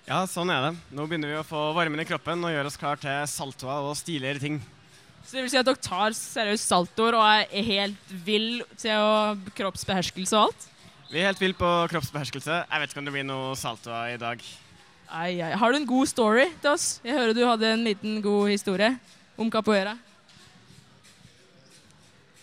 Ja, 0.09 0.23
sånn 0.25 0.49
er 0.49 0.65
det. 0.65 0.73
Nå 0.97 1.05
begynner 1.05 1.29
vi 1.29 1.37
å 1.37 1.45
få 1.45 1.67
varmen 1.77 2.01
i 2.01 2.07
kroppen 2.09 2.41
og 2.41 2.55
gjøre 2.55 2.73
oss 2.73 2.81
klar 2.81 2.97
til 3.05 3.21
saltoer 3.29 3.85
og 3.85 3.93
stiligere 4.01 4.41
ting. 4.41 4.57
Så 5.27 5.35
det 5.35 5.43
vil 5.43 5.51
si 5.51 5.59
at 5.59 5.67
dere 5.67 5.83
tar 5.83 6.13
seriøst 6.15 6.69
saltoer 6.71 7.17
og 7.19 7.25
er 7.27 7.65
helt 7.67 8.11
vill 8.23 8.61
til 8.79 9.41
kroppsbeherskelse 9.57 10.37
og 10.39 10.47
alt? 10.47 10.67
Vi 11.11 11.19
er 11.19 11.27
helt 11.27 11.41
vill 11.41 11.55
på 11.55 11.67
kroppsbeherskelse. 11.91 12.61
Jeg 12.63 12.79
vet 12.79 12.93
ikke 12.93 13.01
om 13.01 13.09
det 13.09 13.13
blir 13.15 13.27
noe 13.27 13.49
saltoer 13.59 14.13
i 14.13 14.21
dag. 14.21 14.39
Ai, 15.11 15.41
ai. 15.43 15.51
Har 15.59 15.71
du 15.71 15.81
en 15.81 15.87
god 15.87 16.07
story 16.07 16.45
til 16.63 16.71
oss? 16.71 16.87
Jeg 17.03 17.15
hører 17.15 17.35
du 17.35 17.43
hadde 17.43 17.73
en 17.75 17.83
liten 17.83 18.21
god 18.23 18.53
historie 18.53 18.93
om 19.35 19.51
capoeira. 19.51 19.97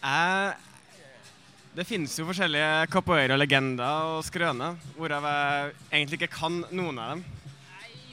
Eh, 0.04 0.52
det 1.76 1.88
finnes 1.88 2.12
jo 2.20 2.28
forskjellige 2.28 2.84
capoeira-legender 2.92 4.12
og 4.12 4.24
skrøner, 4.28 4.76
hvorav 4.98 5.24
jeg 5.30 5.72
egentlig 5.88 6.20
ikke 6.20 6.36
kan 6.36 6.60
noen 6.68 7.00
av 7.00 7.14
dem. 7.14 7.24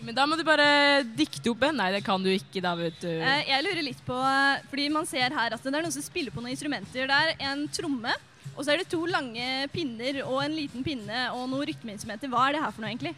Men 0.02 0.18
da 0.18 0.26
må 0.26 0.38
du 0.38 0.44
bare 0.46 1.04
dikte 1.06 1.52
opp 1.52 1.64
en. 1.68 1.78
Nei, 1.78 1.92
det 1.94 2.02
kan 2.06 2.22
du 2.24 2.30
ikke, 2.34 2.62
da, 2.64 2.74
vet 2.78 2.98
du. 3.04 3.10
Eh, 3.12 3.44
jeg 3.52 3.66
lurer 3.68 3.86
litt 3.86 4.02
på, 4.06 4.18
eh, 4.18 4.64
fordi 4.72 4.88
man 4.94 5.08
ser 5.10 5.34
her 5.36 5.54
at 5.54 5.62
det 5.62 5.72
er 5.72 5.86
noen 5.86 5.94
som 5.94 6.06
spiller 6.06 6.34
på 6.34 6.42
noen 6.42 6.56
instrumenter. 6.56 7.10
Det 7.10 7.20
er 7.28 7.36
en 7.52 7.68
tromme, 7.70 8.16
og 8.56 8.64
så 8.64 8.74
er 8.74 8.82
det 8.82 8.90
to 8.92 9.04
lange 9.10 9.68
pinner 9.74 10.24
og 10.26 10.42
en 10.44 10.56
liten 10.58 10.86
pinne 10.86 11.28
og 11.36 11.46
noen 11.52 11.70
rytmeinstrumenter. 11.70 12.32
Hva 12.34 12.48
er 12.48 12.58
det 12.58 12.64
her 12.66 12.74
for 12.74 12.84
noe, 12.84 12.94
egentlig? 12.96 13.14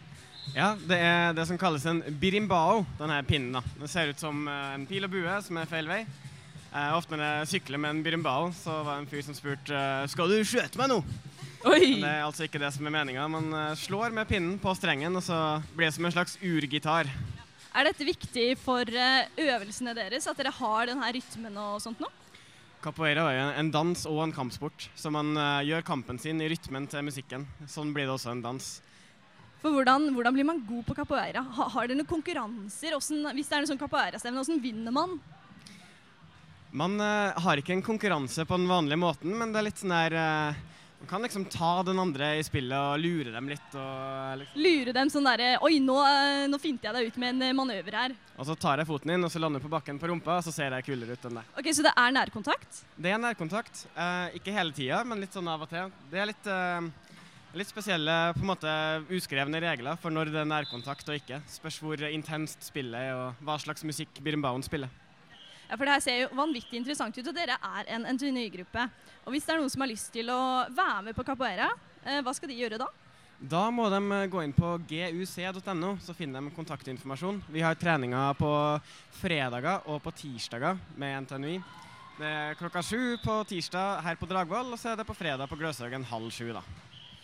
Ja, 0.51 0.73
det 0.75 0.99
er 0.99 1.31
det 1.33 1.47
som 1.47 1.57
kalles 1.57 1.85
en 1.87 2.03
birimbao, 2.19 2.83
denne 2.99 3.21
pinnen. 3.25 3.55
da. 3.55 3.63
Den 3.79 3.89
ser 3.89 4.11
ut 4.11 4.19
som 4.19 4.43
eh, 4.47 4.73
en 4.75 4.87
pil 4.89 5.07
og 5.07 5.13
bue 5.15 5.39
som 5.45 5.57
er 5.61 5.71
feil 5.71 5.87
vei. 5.89 6.03
Eh, 6.73 6.91
ofte 6.97 7.15
når 7.15 7.23
jeg 7.23 7.51
sykler 7.53 7.79
med 7.79 7.95
en 7.95 8.03
birimbao, 8.05 8.51
så 8.59 8.81
var 8.83 8.97
det 8.97 9.05
en 9.05 9.11
fyr 9.13 9.23
som 9.25 9.37
spurte 9.37 9.85
skal 10.11 10.31
du 10.31 10.43
skjøte 10.43 10.81
meg 10.81 10.91
nå. 10.91 10.99
Oi. 11.63 11.93
Men 11.95 12.03
det 12.03 12.09
er 12.11 12.25
altså 12.25 12.43
ikke 12.43 12.59
det 12.59 12.73
som 12.75 12.87
er 12.89 12.91
meninga. 12.91 13.23
Man 13.31 13.53
eh, 13.55 13.75
slår 13.79 14.11
med 14.15 14.27
pinnen 14.27 14.57
på 14.59 14.73
strengen, 14.75 15.15
og 15.15 15.23
så 15.23 15.37
blir 15.77 15.87
det 15.87 15.95
som 15.95 16.07
en 16.09 16.15
slags 16.15 16.35
urgitar. 16.43 17.07
Er 17.73 17.87
dette 17.87 18.05
viktig 18.05 18.49
for 18.61 18.83
eh, 18.85 19.29
øvelsene 19.39 19.95
deres, 19.97 20.27
at 20.27 20.37
dere 20.37 20.51
har 20.53 20.91
denne 20.91 21.07
rytmen 21.15 21.55
og 21.57 21.79
sånt 21.81 22.03
nå? 22.03 22.09
Capoeira 22.83 23.29
er 23.31 23.37
jo 23.37 23.45
en- 23.61 23.71
dans 23.71 24.05
og 24.11 24.19
en 24.25 24.33
kampsport, 24.35 24.89
så 24.99 25.09
man 25.09 25.31
eh, 25.39 25.69
gjør 25.69 25.85
kampen 25.87 26.19
sin 26.19 26.41
i 26.43 26.49
rytmen 26.51 26.89
til 26.91 27.07
musikken. 27.07 27.47
Sånn 27.65 27.93
blir 27.95 28.09
det 28.09 28.17
også 28.17 28.33
en 28.33 28.43
dans. 28.43 28.67
For 29.63 29.71
hvordan, 29.71 30.09
hvordan 30.11 30.35
blir 30.35 30.49
man 30.49 30.59
god 30.67 30.83
på 30.89 30.97
capoeira? 30.97 31.45
Ha, 31.55 31.69
har 31.71 31.87
dere 31.87 32.01
noen 32.01 32.09
konkurranser? 32.09 32.97
Hvordan, 32.97 33.31
hvis 33.37 33.47
det 33.47 33.55
er 33.55 33.63
en 33.63 33.71
sånn 33.71 33.79
capoeira-stevne, 33.79 34.43
hvordan 34.43 34.59
vinner 34.59 34.91
man? 34.91 35.15
Man 36.75 36.99
uh, 36.99 37.31
har 37.39 37.61
ikke 37.61 37.71
en 37.77 37.85
konkurranse 37.85 38.43
på 38.49 38.57
den 38.59 38.67
vanlige 38.67 38.99
måten, 38.99 39.31
men 39.37 39.53
det 39.53 39.61
er 39.61 39.67
litt 39.69 39.79
sånn 39.79 39.93
der 39.93 40.15
eh, 40.19 40.61
Man 41.03 41.09
kan 41.09 41.21
liksom 41.21 41.45
ta 41.51 41.83
den 41.83 41.97
andre 41.99 42.29
i 42.39 42.43
spillet 42.47 42.79
og 42.79 43.01
lure 43.03 43.31
dem 43.33 43.49
litt. 43.51 43.73
Og, 43.75 44.37
liksom. 44.39 44.59
Lure 44.63 44.93
dem 44.95 45.09
sånn 45.11 45.25
derre 45.27 45.49
Oi, 45.67 45.73
nå, 45.83 45.97
eh, 45.99 46.45
nå 46.47 46.59
finte 46.63 46.87
jeg 46.87 46.95
deg 46.95 47.09
ut 47.11 47.17
med 47.19 47.33
en 47.33 47.41
eh, 47.49 47.55
manøver 47.57 47.97
her. 47.99 48.13
og 48.39 48.47
så 48.47 48.55
tar 48.55 48.79
jeg 48.79 48.87
foten 48.87 49.11
din, 49.11 49.27
og 49.27 49.33
så 49.33 49.41
lander 49.43 49.59
du 49.59 49.65
på 49.67 49.73
bakken 49.73 49.99
på 49.99 50.07
rumpa, 50.07 50.37
og 50.39 50.45
så 50.47 50.53
ser 50.55 50.71
jeg 50.71 50.87
kulere 50.87 51.17
ut 51.19 51.27
enn 51.27 51.41
deg. 51.41 51.49
Ok, 51.59 51.67
Så 51.75 51.83
det 51.83 51.91
er 51.91 52.15
nærkontakt? 52.15 52.79
Det 52.95 53.11
er 53.11 53.19
nærkontakt. 53.19 53.83
Eh, 53.99 54.39
ikke 54.39 54.55
hele 54.55 54.71
tida, 54.71 55.03
men 55.03 55.19
litt 55.19 55.35
sånn 55.35 55.51
av 55.51 55.67
og 55.67 55.73
til. 55.75 55.91
Det 56.09 56.23
er 56.23 56.31
litt, 56.31 56.47
eh, 56.47 56.87
litt 57.59 57.67
spesielle 57.75 58.17
på 58.39 58.45
en 58.47 58.51
måte 58.53 58.79
uskrevne 59.11 59.59
regler 59.59 59.99
for 59.99 60.09
når 60.09 60.31
det 60.31 60.39
er 60.45 60.51
nærkontakt 60.55 61.11
og 61.11 61.19
ikke. 61.19 61.43
Spørs 61.51 61.81
hvor 61.83 61.99
intenst 62.07 62.63
spillet 62.71 63.09
er, 63.11 63.13
og 63.19 63.43
hva 63.43 63.59
slags 63.59 63.83
musikk 63.83 64.23
Birnbaun 64.23 64.63
spiller. 64.63 64.87
Ja, 65.73 65.77
for 65.77 65.89
det 65.89 65.93
her 65.95 66.01
ser 66.05 66.17
jo 66.19 66.35
vanvittig 66.37 66.77
interessant 66.77 67.15
ut, 67.17 67.27
og 67.31 67.33
dere 67.33 67.55
er 67.57 67.87
en 67.95 68.03
NTNU-gruppe. 68.13 68.83
Og 69.25 69.33
hvis 69.33 69.47
det 69.47 69.55
er 69.55 69.57
noen 69.57 69.71
som 69.73 69.81
har 69.81 69.89
lyst 69.89 70.11
til 70.13 70.27
å 70.29 70.41
være 70.69 71.07
med 71.07 71.15
på 71.17 71.23
capoeira, 71.25 71.71
eh, 72.05 72.19
hva 72.21 72.33
skal 72.37 72.51
de 72.51 72.57
gjøre 72.59 72.77
da? 72.77 72.85
Da 73.41 73.63
må 73.73 73.87
de 73.89 73.97
eh, 73.97 74.27
gå 74.29 74.43
inn 74.45 74.53
på 74.53 74.75
guc.no, 74.91 75.95
så 75.97 76.13
finner 76.13 76.45
de 76.45 76.51
kontaktinformasjon. 76.53 77.39
Vi 77.55 77.63
har 77.65 77.79
treninger 77.81 78.37
på 78.37 78.51
fredager 79.17 79.89
og 79.89 79.97
på 80.05 80.13
tirsdager 80.19 80.77
med 80.93 81.25
NTNUI. 81.25 81.57
Det 82.19 82.29
er 82.43 82.61
klokka 82.61 82.85
sju 82.85 83.17
på 83.25 83.39
tirsdag 83.49 84.05
her 84.05 84.21
på 84.21 84.29
Dragvoll, 84.29 84.75
og 84.75 84.77
så 84.77 84.93
er 84.93 85.01
det 85.01 85.07
på 85.09 85.17
fredag 85.17 85.49
på 85.49 85.57
Gløshaugen 85.57 86.05
halv 86.13 86.29
sju. 86.29 86.51
da. 86.53 86.61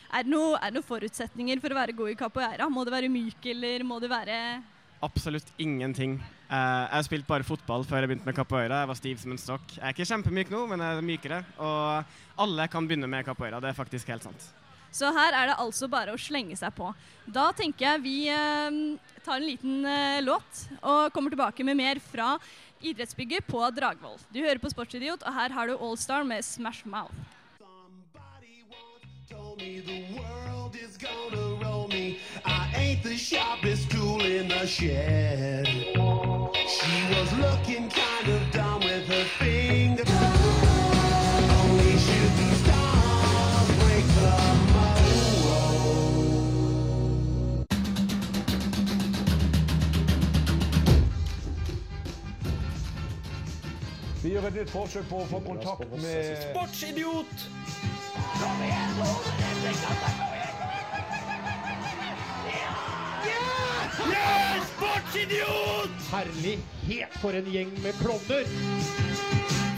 Er 0.09 0.25
det, 0.25 0.33
noe, 0.33 0.57
er 0.57 0.73
det 0.73 0.79
noen 0.79 0.89
forutsetninger 0.89 1.61
for 1.61 1.69
å 1.69 1.81
være 1.83 1.99
god 2.01 2.17
i 2.17 2.17
capoeira? 2.25 2.65
Må 2.65 2.81
det 2.89 2.97
være 2.97 3.13
myk, 3.13 3.45
eller 3.53 3.85
må 3.85 4.01
det 4.01 4.09
være 4.09 4.41
Absolutt 5.05 5.53
ingenting. 5.61 6.17
Eh, 6.49 6.83
jeg 6.89 6.95
har 6.97 7.05
spilt 7.05 7.27
bare 7.29 7.45
fotball 7.45 7.83
før 7.85 8.01
jeg 8.01 8.09
begynte 8.09 8.25
med 8.25 8.37
capoeira. 8.37 8.81
Jeg 8.81 8.89
var 8.89 8.97
stiv 8.97 9.19
som 9.21 9.33
en 9.35 9.41
stokk. 9.41 9.75
Jeg 9.75 9.83
er 9.85 9.93
ikke 9.93 10.09
kjempemyk 10.09 10.49
nå, 10.53 10.63
men 10.71 10.81
jeg 10.81 10.97
er 10.97 11.05
mykere. 11.05 11.43
Og 11.61 12.41
alle 12.45 12.65
kan 12.73 12.89
begynne 12.89 13.09
med 13.11 13.27
capoeira. 13.27 13.61
Det 13.61 13.69
er 13.69 13.77
faktisk 13.77 14.09
helt 14.09 14.25
sant. 14.25 14.49
Så 14.89 15.11
her 15.13 15.35
er 15.37 15.51
det 15.51 15.59
altså 15.61 15.85
bare 15.85 16.15
å 16.15 16.17
slenge 16.17 16.57
seg 16.57 16.73
på. 16.73 16.89
Da 17.29 17.51
tenker 17.53 17.91
jeg 17.91 18.05
vi 18.07 18.15
eh, 18.33 18.79
tar 19.21 19.37
en 19.37 19.45
liten 19.45 19.85
eh, 19.85 20.21
låt 20.25 20.65
og 20.81 21.13
kommer 21.13 21.35
tilbake 21.35 21.65
med 21.67 21.77
mer 21.77 22.01
fra 22.01 22.31
idrettsbygget 22.81 23.45
på 23.45 23.61
Dragvoll. 23.75 24.17
Du 24.33 24.41
hører 24.41 24.57
på 24.63 24.71
Sportsidiot, 24.73 25.21
og 25.21 25.35
her 25.35 25.53
har 25.53 25.69
du 25.69 25.77
Allstar 25.77 26.25
med 26.25 26.41
Smash 26.47 26.87
Mouth. 26.89 27.13
me 29.59 29.81
the 29.81 30.15
world 30.15 30.38
is 30.75 30.97
gonna 30.97 31.55
roll 31.63 31.87
me. 31.87 32.19
I 32.45 32.71
ain't 32.75 33.03
the 33.03 33.17
sharpest 33.17 33.89
tool 33.91 34.21
in 34.21 34.47
the 34.47 34.65
shed. 34.67 35.67
She 35.67 36.95
was 37.13 37.31
looking 37.37 37.89
kind 37.89 38.27
of 38.29 38.51
dumb 38.51 38.81
with 38.81 39.07
her 39.07 39.23
finger. 39.39 40.03
Only 41.61 41.97
shooting 41.97 42.55
stars 42.63 43.67
break 43.79 44.05
the 44.19 44.31
mold. 44.73 46.05
Vi 54.23 54.29
gjør 54.29 54.47
et 54.47 54.53
nytt 54.53 54.69
forsøk 54.69 55.07
på 55.09 55.23
å 55.23 55.25
få 55.29 55.39
kontakt 55.47 55.91
med 56.01 56.35
Sportsidiot! 56.49 57.49
Yes! 64.07 64.67
Sportsidiot! 64.77 65.91
Herlighet, 66.11 67.13
for 67.21 67.35
en 67.35 67.47
gjeng 67.51 67.71
med 67.83 67.97
klovner! 67.99 68.47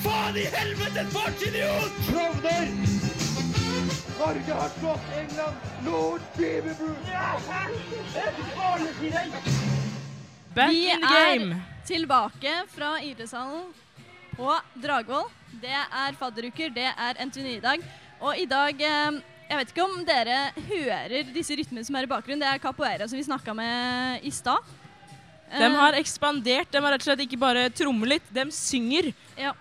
Faen 0.03 0.37
i 0.37 0.45
helvete, 0.53 1.05
sportsidiot! 1.09 2.01
Klovner! 2.09 2.67
Norge 4.21 4.53
har 4.53 4.69
slått 4.69 5.13
England. 5.17 5.55
Lord 5.85 6.21
Beaverbrook. 6.37 6.97
Back 10.53 10.69
Vi 10.69 10.91
in 10.91 11.01
game. 11.01 11.55
er 11.55 11.85
tilbake 11.87 12.53
fra 12.69 12.99
idrettshallen 13.01 13.71
på 14.35 14.53
Dragvoll. 14.83 15.29
Det 15.61 15.73
er 15.73 16.13
fadderuker, 16.19 16.69
det 16.69 16.89
er 16.91 17.25
NTNU-dag. 17.25 17.83
Og 18.21 18.37
i 18.37 18.45
dag 18.45 18.81
eh, 18.85 19.17
Jeg 19.51 19.59
vet 19.59 19.71
ikke 19.73 19.83
om 19.83 19.97
dere 20.07 20.35
hører 20.69 21.25
disse 21.35 21.55
rytmene 21.59 21.83
som 21.83 21.95
er 21.99 22.05
i 22.07 22.09
bakgrunnen. 22.11 22.39
Det 22.39 22.47
er 22.47 22.61
capoeira 22.63 23.07
som 23.11 23.19
vi 23.19 23.25
snakka 23.27 23.51
med 23.57 24.23
i 24.23 24.31
stad. 24.31 24.63
De 25.51 25.65
Eh, 25.67 25.73
har 25.75 25.91
ekspandert. 25.99 26.71
De 26.71 26.79
har 26.79 26.93
rett 26.93 27.01
og 27.03 27.09
slett 27.09 27.25
ikke 27.25 27.37
bare 27.39 27.65
trommer 27.75 28.07
litt, 28.07 28.29
de 28.31 28.45
synger. 28.55 29.09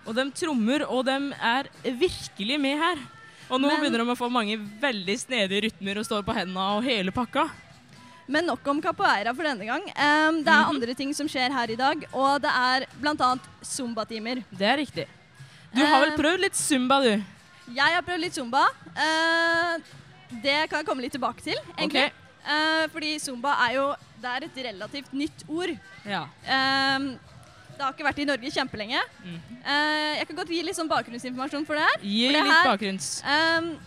Og 0.06 0.14
de 0.14 0.28
trommer, 0.30 0.84
og 0.86 1.04
de 1.08 1.16
er 1.42 1.66
virkelig 1.98 2.60
med 2.62 2.78
her. 2.78 2.98
Og 3.50 3.58
nå 3.60 3.66
Men- 3.66 3.80
begynner 3.80 3.98
de 4.04 4.12
å 4.14 4.16
få 4.16 4.30
mange 4.30 4.56
veldig 4.80 5.16
snedige 5.18 5.64
rytmer 5.66 5.98
og 5.98 6.04
står 6.06 6.22
på 6.22 6.32
hendene 6.38 6.76
og 6.76 6.84
hele 6.84 7.10
pakka. 7.10 7.50
Men 8.28 8.46
nok 8.46 8.64
om 8.68 8.80
capoeira 8.80 9.34
for 9.34 9.42
denne 9.42 9.66
gang. 9.66 9.82
Um, 9.82 10.44
det 10.44 10.52
er 10.54 10.62
Mhm. 10.62 10.68
andre 10.70 10.94
ting 10.94 11.12
som 11.12 11.26
skjer 11.26 11.50
her 11.50 11.68
i 11.68 11.74
dag, 11.74 12.04
og 12.14 12.40
det 12.40 12.50
er 12.54 12.86
bl.a. 13.00 13.34
zumba-timer. 13.60 14.44
Det 14.56 14.62
er 14.68 14.76
riktig. 14.78 15.06
Du 15.74 15.84
har 15.84 16.00
vel 16.06 16.12
Eh, 16.12 16.16
prøvd 16.16 16.40
litt 16.40 16.54
zumba, 16.54 17.02
du? 17.02 17.24
Jeg 17.74 17.94
har 17.94 18.02
prøvd 18.06 18.22
litt 18.24 18.36
zumba. 18.36 18.64
Eh, 18.96 19.90
det 20.42 20.58
kan 20.70 20.80
jeg 20.80 20.86
komme 20.88 21.02
litt 21.04 21.14
tilbake 21.16 21.42
til, 21.44 21.58
egentlig. 21.76 22.08
Ok. 22.10 22.26
Eh, 22.50 22.84
fordi 22.92 23.10
zumba 23.20 23.52
er 23.66 23.74
jo 23.76 23.88
det 24.20 24.30
er 24.30 24.46
et 24.46 24.58
relativt 24.66 25.12
nytt 25.16 25.44
ord. 25.48 25.72
Ja. 26.08 26.22
Eh, 26.44 27.06
det 27.76 27.84
har 27.86 27.94
ikke 27.94 28.04
vært 28.04 28.18
i 28.20 28.26
Norge 28.28 28.50
kjempelenge. 28.52 29.00
Eh, 29.24 30.18
jeg 30.18 30.26
kan 30.28 30.36
godt 30.42 30.52
gi 30.52 30.60
litt 30.66 30.76
sånn 30.76 30.90
bakgrunnsinformasjon 30.90 31.64
for 31.68 31.78
det 31.80 31.86
her. 31.86 32.02
Gi 32.04 32.26
For 32.26 32.36
det 32.36 32.42
litt 32.44 32.52
her, 32.52 32.68
bakgrunns. 32.68 33.08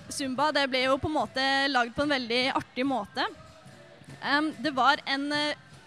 zumba 0.10 0.52
det 0.56 0.66
ble 0.72 0.86
jo 0.88 0.98
på 0.98 1.12
en 1.12 1.18
måte 1.20 1.46
lagd 1.70 1.94
på 1.96 2.06
en 2.08 2.16
veldig 2.16 2.42
artig 2.58 2.86
måte. 2.90 3.28
Det 4.64 4.72
var 4.74 5.02
en 5.06 5.30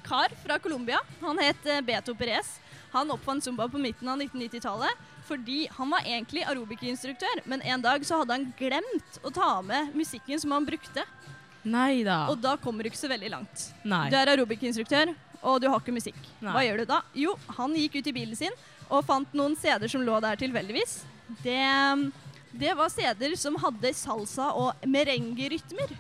kar 0.07 0.31
fra 0.45 0.59
Colombia. 0.63 1.01
Han 1.23 1.39
het 1.43 1.67
Beto 1.87 2.15
Perez. 2.15 2.59
Han 2.93 3.11
oppfant 3.11 3.43
zumba 3.43 3.67
på 3.69 3.81
midten 3.83 4.09
av 4.09 4.21
1990-tallet 4.23 4.95
fordi 5.27 5.67
han 5.77 5.91
var 5.91 6.07
egentlig 6.07 6.45
aerobic-instruktør, 6.47 7.43
men 7.51 7.63
en 7.67 7.83
dag 7.85 8.05
så 8.07 8.21
hadde 8.23 8.37
han 8.37 8.47
glemt 8.59 9.21
å 9.27 9.33
ta 9.35 9.51
med 9.67 9.95
musikken 9.97 10.41
som 10.43 10.55
han 10.55 10.67
brukte. 10.69 11.05
Neida. 11.67 12.27
Og 12.31 12.39
da 12.39 12.55
kommer 12.63 12.87
du 12.87 12.93
ikke 12.93 13.01
så 13.03 13.11
veldig 13.11 13.31
langt. 13.33 13.69
Nei. 13.83 14.07
Du 14.13 14.17
er 14.19 14.31
aerobic-instruktør, 14.37 15.11
og 15.43 15.59
du 15.63 15.69
har 15.71 15.83
ikke 15.83 15.95
musikk. 15.97 16.19
Nei. 16.39 16.55
Hva 16.55 16.63
gjør 16.67 16.83
du 16.83 16.89
da? 16.93 17.01
Jo, 17.19 17.35
han 17.59 17.75
gikk 17.79 17.99
ut 18.01 18.11
i 18.13 18.15
bilen 18.15 18.39
sin 18.39 18.55
og 18.87 19.03
fant 19.07 19.33
noen 19.35 19.57
CD-er 19.59 19.91
som 19.91 20.05
lå 20.07 20.21
der 20.23 20.39
tilfeldigvis. 20.39 21.01
Det, 21.43 21.59
det 22.55 22.75
var 22.79 22.91
CD-er 22.95 23.35
som 23.39 23.59
hadde 23.59 23.91
salsa- 23.99 24.53
og 24.55 24.87
merengerytmer. 24.87 25.97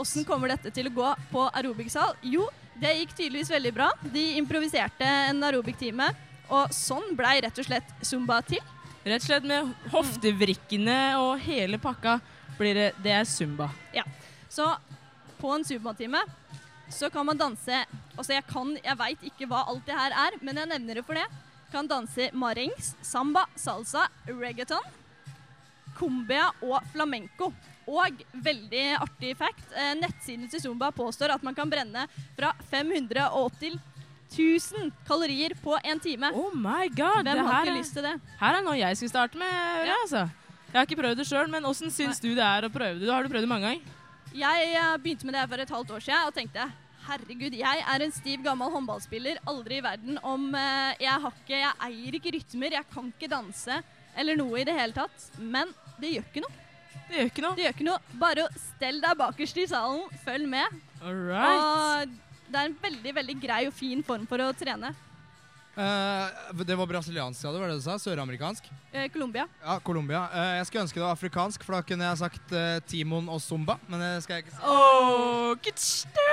Åssen 0.00 0.24
kommer 0.24 0.54
dette 0.54 0.70
til 0.74 0.86
å 0.88 0.94
gå 0.94 1.08
på 1.32 1.48
aerobic-sal? 1.50 2.14
Jo, 2.22 2.46
det 2.78 2.94
gikk 3.00 3.16
tydeligvis 3.18 3.50
veldig 3.52 3.72
bra. 3.74 3.90
De 4.14 4.22
improviserte 4.38 5.06
en 5.28 5.42
aerobic-time, 5.50 6.06
og 6.48 6.72
sånn 6.74 7.14
blei 7.16 7.38
rett 7.44 7.58
og 7.58 7.66
slett 7.66 7.92
zumba 8.04 8.40
til. 8.46 8.62
Rett 9.02 9.22
og 9.22 9.28
slett 9.28 9.46
med 9.48 9.70
hoftevrikkene 9.92 10.98
og 11.20 11.40
hele 11.42 11.80
pakka 11.82 12.18
blir 12.58 12.76
det 12.76 12.88
Det 13.02 13.12
er 13.12 13.24
zumba. 13.26 13.70
Ja. 13.94 14.04
Så 14.48 14.66
på 15.40 15.50
en 15.54 15.64
zumba-time 15.64 16.20
så 16.92 17.10
kan 17.10 17.26
man 17.26 17.38
danse 17.38 17.84
Altså, 18.12 18.34
jeg 18.34 18.44
kan 18.46 18.76
Jeg 18.84 18.98
veit 19.00 19.22
ikke 19.24 19.48
hva 19.48 19.64
alt 19.66 19.86
det 19.86 19.96
her 19.96 20.12
er, 20.12 20.36
men 20.42 20.56
jeg 20.60 20.68
nevner 20.68 21.00
det 21.00 21.04
for 21.06 21.16
det. 21.16 21.24
Kan 21.72 21.88
danse 21.88 22.28
marengs, 22.36 22.92
samba, 23.00 23.46
salsa, 23.56 24.04
reggaeton, 24.28 24.84
cumbia 25.96 26.50
og 26.60 26.82
flamenco. 26.92 27.48
Og 27.88 28.20
veldig 28.44 28.82
artig 29.00 29.32
fact, 29.40 29.64
eh, 29.74 29.94
nettsiden 29.98 30.50
til 30.52 30.60
Zumba 30.60 30.92
påstår 30.92 31.32
at 31.34 31.42
man 31.42 31.54
kan 31.54 31.70
brenne 31.70 32.04
fra 32.36 32.52
580 32.70 33.80
1000 33.80 33.80
kalorier 35.08 35.54
på 35.62 35.78
en 35.82 36.00
time. 36.02 36.32
Oh 36.34 36.54
my 36.54 36.86
god! 36.92 37.22
Hvem 37.22 37.32
det 37.32 37.48
har 37.48 37.66
ikke 37.66 37.78
lyst 37.78 37.96
til 37.96 38.06
det? 38.06 38.14
Her 38.40 38.58
er 38.58 38.64
noe 38.66 38.78
jeg 38.78 39.00
skulle 39.00 39.14
starte 39.14 39.40
med. 39.40 39.50
Ja. 39.86 39.96
altså. 40.02 40.28
Jeg 40.72 40.78
har 40.78 40.86
ikke 40.88 41.02
prøvd 41.02 41.18
det 41.20 41.26
sjøl, 41.28 41.50
men 41.52 41.66
åssen 41.68 41.92
syns 41.92 42.20
du 42.22 42.30
det 42.32 42.44
er 42.44 42.64
å 42.64 42.72
prøve 42.72 42.96
det? 43.00 43.10
Har 43.12 43.24
du 43.24 43.28
prøvd 43.32 43.44
det 43.44 43.50
mange 43.50 43.68
ganger? 43.68 43.98
Jeg 44.32 44.68
eh, 44.72 44.94
begynte 45.04 45.28
med 45.28 45.36
det 45.36 45.42
for 45.50 45.60
et 45.60 45.74
halvt 45.76 45.90
år 45.92 46.04
siden 46.06 46.30
og 46.30 46.36
tenkte 46.36 46.68
herregud, 47.02 47.56
jeg 47.58 47.82
er 47.92 48.04
en 48.04 48.14
stiv 48.14 48.44
gammel 48.44 48.70
håndballspiller. 48.72 49.40
Aldri 49.50 49.80
i 49.80 49.84
verden 49.84 50.20
om 50.24 50.48
eh, 50.56 50.94
jeg 51.02 51.24
har 51.24 51.36
ikke 51.42 51.58
Jeg 51.58 51.78
eier 51.88 52.18
ikke 52.18 52.32
rytmer, 52.38 52.78
jeg 52.78 52.88
kan 52.94 53.12
ikke 53.12 53.30
danse 53.32 53.82
eller 54.16 54.36
noe 54.36 54.60
i 54.60 54.66
det 54.68 54.76
hele 54.76 54.96
tatt. 54.96 55.28
Men 55.38 55.72
det 56.00 56.14
gjør 56.14 56.28
ikke 56.30 56.44
noe. 56.44 56.58
Det 57.08 57.18
gjør 57.18 57.30
ikke 57.30 57.44
noe. 57.44 57.56
Det 57.56 57.64
gjør 57.66 57.76
ikke 57.76 57.88
noe. 57.88 58.18
Bare 58.20 58.48
stell 58.56 59.00
deg 59.04 59.18
bakerst 59.20 59.60
i 59.60 59.68
salen, 59.68 60.04
følg 60.24 60.48
med. 60.52 60.80
Alright. 61.02 62.08
Og 62.08 62.31
det 62.52 62.60
er 62.60 62.68
en 62.68 62.76
veldig, 62.82 63.14
veldig 63.20 63.38
grei 63.40 63.64
og 63.70 63.74
fin 63.76 64.04
form 64.06 64.28
for 64.28 64.44
å 64.44 64.52
trene. 64.56 64.92
Uh, 65.72 66.28
det 66.68 66.76
var 66.76 66.84
brasiliansk, 66.84 67.46
ja, 67.46 67.50
det 67.54 67.60
var 67.62 67.70
det 67.72 67.78
du 67.78 67.84
sa? 67.86 67.94
Søramerikansk? 67.96 68.66
Eh, 68.92 69.06
Colombia. 69.12 69.46
Ja, 69.62 69.78
Colombia. 69.80 70.26
Uh, 70.28 70.50
jeg 70.58 70.66
skulle 70.68 70.82
ønske 70.84 71.00
det 71.00 71.06
var 71.06 71.16
afrikansk, 71.16 71.64
for 71.64 71.78
da 71.78 71.80
kunne 71.88 72.10
jeg 72.10 72.20
sagt 72.20 72.56
Timon 72.92 73.30
og 73.32 73.40
Zumba. 73.40 73.78
Men 73.88 74.04
det 74.04 74.10
skal 74.26 74.36
jeg 74.36 74.44
ikke 74.44 74.58
si. 74.58 75.62
Kitschtu! 75.64 76.28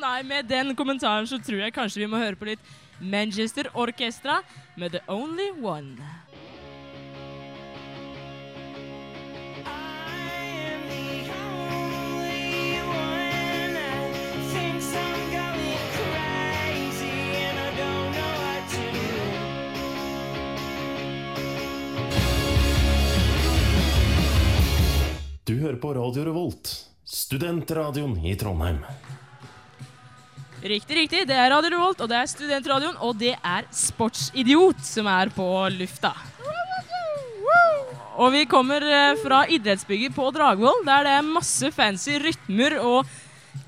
Nei, 0.00 0.20
med 0.22 0.46
den 0.48 0.76
kommentaren 0.78 1.26
så 1.26 1.40
tror 1.42 1.64
jeg 1.64 1.74
kanskje 1.74 2.04
vi 2.04 2.10
må 2.10 2.22
høre 2.22 2.38
på 2.38 2.48
litt 2.52 2.70
Manchester 3.00 3.68
Orchestra 3.74 4.38
med 4.78 4.94
The 4.94 5.02
Only 5.10 5.50
One. 5.58 5.98
Du 25.50 25.56
hører 25.58 25.80
på 25.82 25.90
Radio 25.96 26.22
Revolt, 26.28 26.68
studentradioen 27.02 28.12
i 28.22 28.36
Trondheim. 28.38 28.76
Riktig, 30.62 30.94
riktig. 30.94 31.24
Det 31.26 31.34
er 31.34 31.50
Radio 31.50 31.72
Revolt, 31.72 32.04
og 32.04 32.10
det 32.12 32.20
er 32.20 32.28
Studentradioen, 32.30 32.94
og 33.02 33.16
det 33.18 33.32
er 33.34 33.66
Sportsidiot 33.74 34.78
som 34.86 35.08
er 35.10 35.32
på 35.34 35.48
lufta. 35.74 36.12
Og 38.22 38.30
vi 38.36 38.44
kommer 38.46 38.86
eh, 38.86 39.16
fra 39.24 39.40
idrettsbygget 39.50 40.14
på 40.14 40.28
Dragvoll, 40.38 40.84
der 40.86 41.08
det 41.08 41.16
er 41.16 41.28
masse 41.32 41.72
fancy 41.74 42.20
rytmer 42.22 42.78
og 42.78 43.10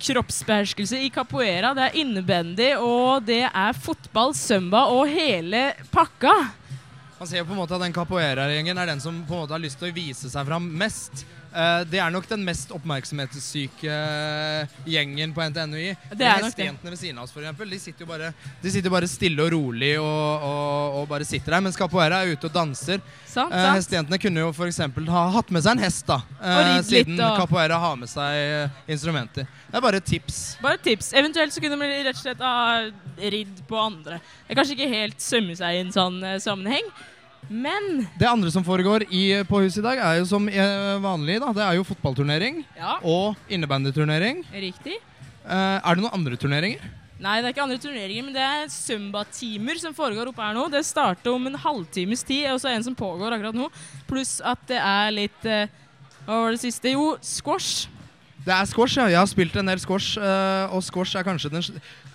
kroppsbeherskelse 0.07 1.03
i 1.03 1.11
capoeira. 1.11 1.75
Det 1.75 1.89
er 1.89 2.01
innebandy, 2.05 2.73
og 2.79 3.27
det 3.27 3.43
er 3.49 3.85
fotball, 3.89 4.39
sømba 4.39 4.87
og 4.95 5.11
hele 5.11 5.73
pakka. 5.91 6.39
Man 7.19 7.27
ser 7.27 7.43
jo 7.43 7.51
på 7.51 7.59
en 7.59 7.65
måte 7.65 7.75
at 7.75 7.89
den 7.89 7.99
capoeira-gjengen 7.99 8.79
er 8.79 8.95
den 8.95 9.03
som 9.03 9.25
på 9.27 9.35
en 9.35 9.49
måte 9.49 9.59
har 9.59 9.67
lyst 9.67 9.83
til 9.83 9.91
å 9.91 9.97
vise 9.99 10.31
seg 10.31 10.47
fram 10.47 10.71
mest. 10.79 11.27
Eh, 11.53 11.85
det 11.85 11.99
er 12.01 12.11
nok 12.15 12.25
den 12.31 12.45
mest 12.47 12.71
oppmerksomhetssyke 12.73 13.97
gjengen 14.89 15.35
på 15.37 15.43
NTNUI. 15.51 15.91
Det 16.17 16.25
er. 16.27 16.41
Hestejentene 16.47 16.93
ved 16.95 16.99
siden 17.01 17.19
av 17.21 17.27
oss, 17.27 17.35
eksempel, 17.37 17.71
de 17.75 17.79
sitter 17.83 18.05
jo 18.07 18.09
bare, 18.09 18.31
de 18.63 18.73
sitter 18.73 18.93
bare 18.95 19.09
stille 19.11 19.45
og 19.45 19.51
rolig 19.53 19.91
og, 20.01 20.47
og, 20.49 20.97
og 21.03 21.09
bare 21.11 21.27
sitter 21.29 21.53
der, 21.57 21.65
mens 21.67 21.77
capoeira 21.77 22.23
er 22.25 22.33
ute 22.37 22.49
og 22.49 22.55
danser. 22.57 23.03
Sant, 23.29 23.53
Eh, 23.53 23.63
sant. 23.65 23.77
hestejentene 23.79 24.19
kunne 24.21 24.43
jo 24.47 24.51
f.eks. 24.53 24.81
ha 25.13 25.23
hatt 25.37 25.51
med 25.53 25.63
seg 25.65 25.77
en 25.77 25.85
hest, 25.85 26.07
da. 26.09 26.19
eh, 26.41 26.73
litt, 26.77 26.89
siden 26.89 27.21
og- 27.21 27.39
capoeira 27.43 27.79
har 27.81 27.97
med 28.01 28.09
seg 28.09 28.41
eh, 28.41 28.83
instrumenter. 28.93 29.45
Det 29.69 29.77
er 29.81 29.85
bare 29.85 30.01
tips. 30.05 30.41
Bare 30.63 30.79
tips. 30.81 31.13
Eventuelt 31.17 31.53
så 31.53 31.61
kunne 31.65 31.79
de 31.81 32.03
rett 32.05 32.17
og 32.17 32.23
slett 32.23 32.41
ha 32.45 32.91
ridd 33.33 33.63
på 33.69 33.77
andre. 33.81 34.21
Det 34.49 34.53
er 34.57 34.61
kanskje 34.61 34.77
ikke 34.77 34.93
helt 34.93 35.21
sømme 35.25 35.57
seg 35.57 35.77
i 35.77 35.81
en 35.85 35.93
sånn 35.95 36.19
eh, 36.25 36.39
sammenheng, 36.43 36.89
men 37.49 38.07
Det 38.19 38.29
andre 38.29 38.51
som 38.51 38.65
foregår 38.65 39.05
i, 39.11 39.43
på 39.49 39.61
huset 39.65 39.83
i 39.83 39.87
dag, 39.89 39.99
er 39.99 40.19
jo 40.21 40.27
som 40.31 40.49
eh, 40.49 40.99
vanlig. 41.03 41.41
da 41.43 41.53
Det 41.53 41.63
er 41.67 41.75
jo 41.79 41.85
fotballturnering 41.85 42.65
Ja. 42.79 42.99
og 43.03 43.37
innebandyturnering. 43.51 44.45
Riktig. 44.53 44.99
Eh, 45.45 45.79
er 45.83 45.95
det 45.95 46.03
noen 46.05 46.15
andre 46.15 46.37
turneringer? 46.37 46.81
Nei, 47.23 47.37
det 47.41 47.47
er 47.47 47.53
ikke 47.55 47.63
andre 47.63 47.79
turneringer, 47.79 48.25
men 48.27 48.35
det 48.35 48.43
er 48.43 48.67
Zumba-timer 48.73 49.79
som 49.79 49.95
foregår 49.95 50.27
oppe 50.33 50.43
her 50.43 50.55
nå. 50.57 50.65
Det 50.73 50.81
starter 50.85 51.31
om 51.31 51.47
en 51.47 51.55
halvtimes 51.55 52.25
tid, 52.27 52.49
og 52.51 52.59
så 52.59 52.73
en 52.73 52.83
som 52.83 52.97
pågår 52.99 53.37
akkurat 53.37 53.55
nå. 53.55 53.69
Pluss 54.11 54.41
at 54.43 54.59
det 54.67 54.81
er 54.83 55.11
litt 55.15 55.47
eh, 55.47 55.69
Hva 56.27 56.41
var 56.45 56.51
det 56.55 56.63
siste? 56.63 56.91
Jo, 56.95 57.17
squash. 57.23 57.87
Det 58.43 58.51
er 58.51 58.67
squash, 58.67 58.97
ja. 58.99 59.07
Jeg 59.11 59.19
har 59.21 59.27
spilt 59.31 59.55
en 59.57 59.67
del 59.71 59.79
squash, 59.79 60.17
eh, 60.19 60.75
og 60.75 60.83
squash 60.83 61.15
er 61.19 61.23
kanskje 61.27 61.51
den 61.53 61.63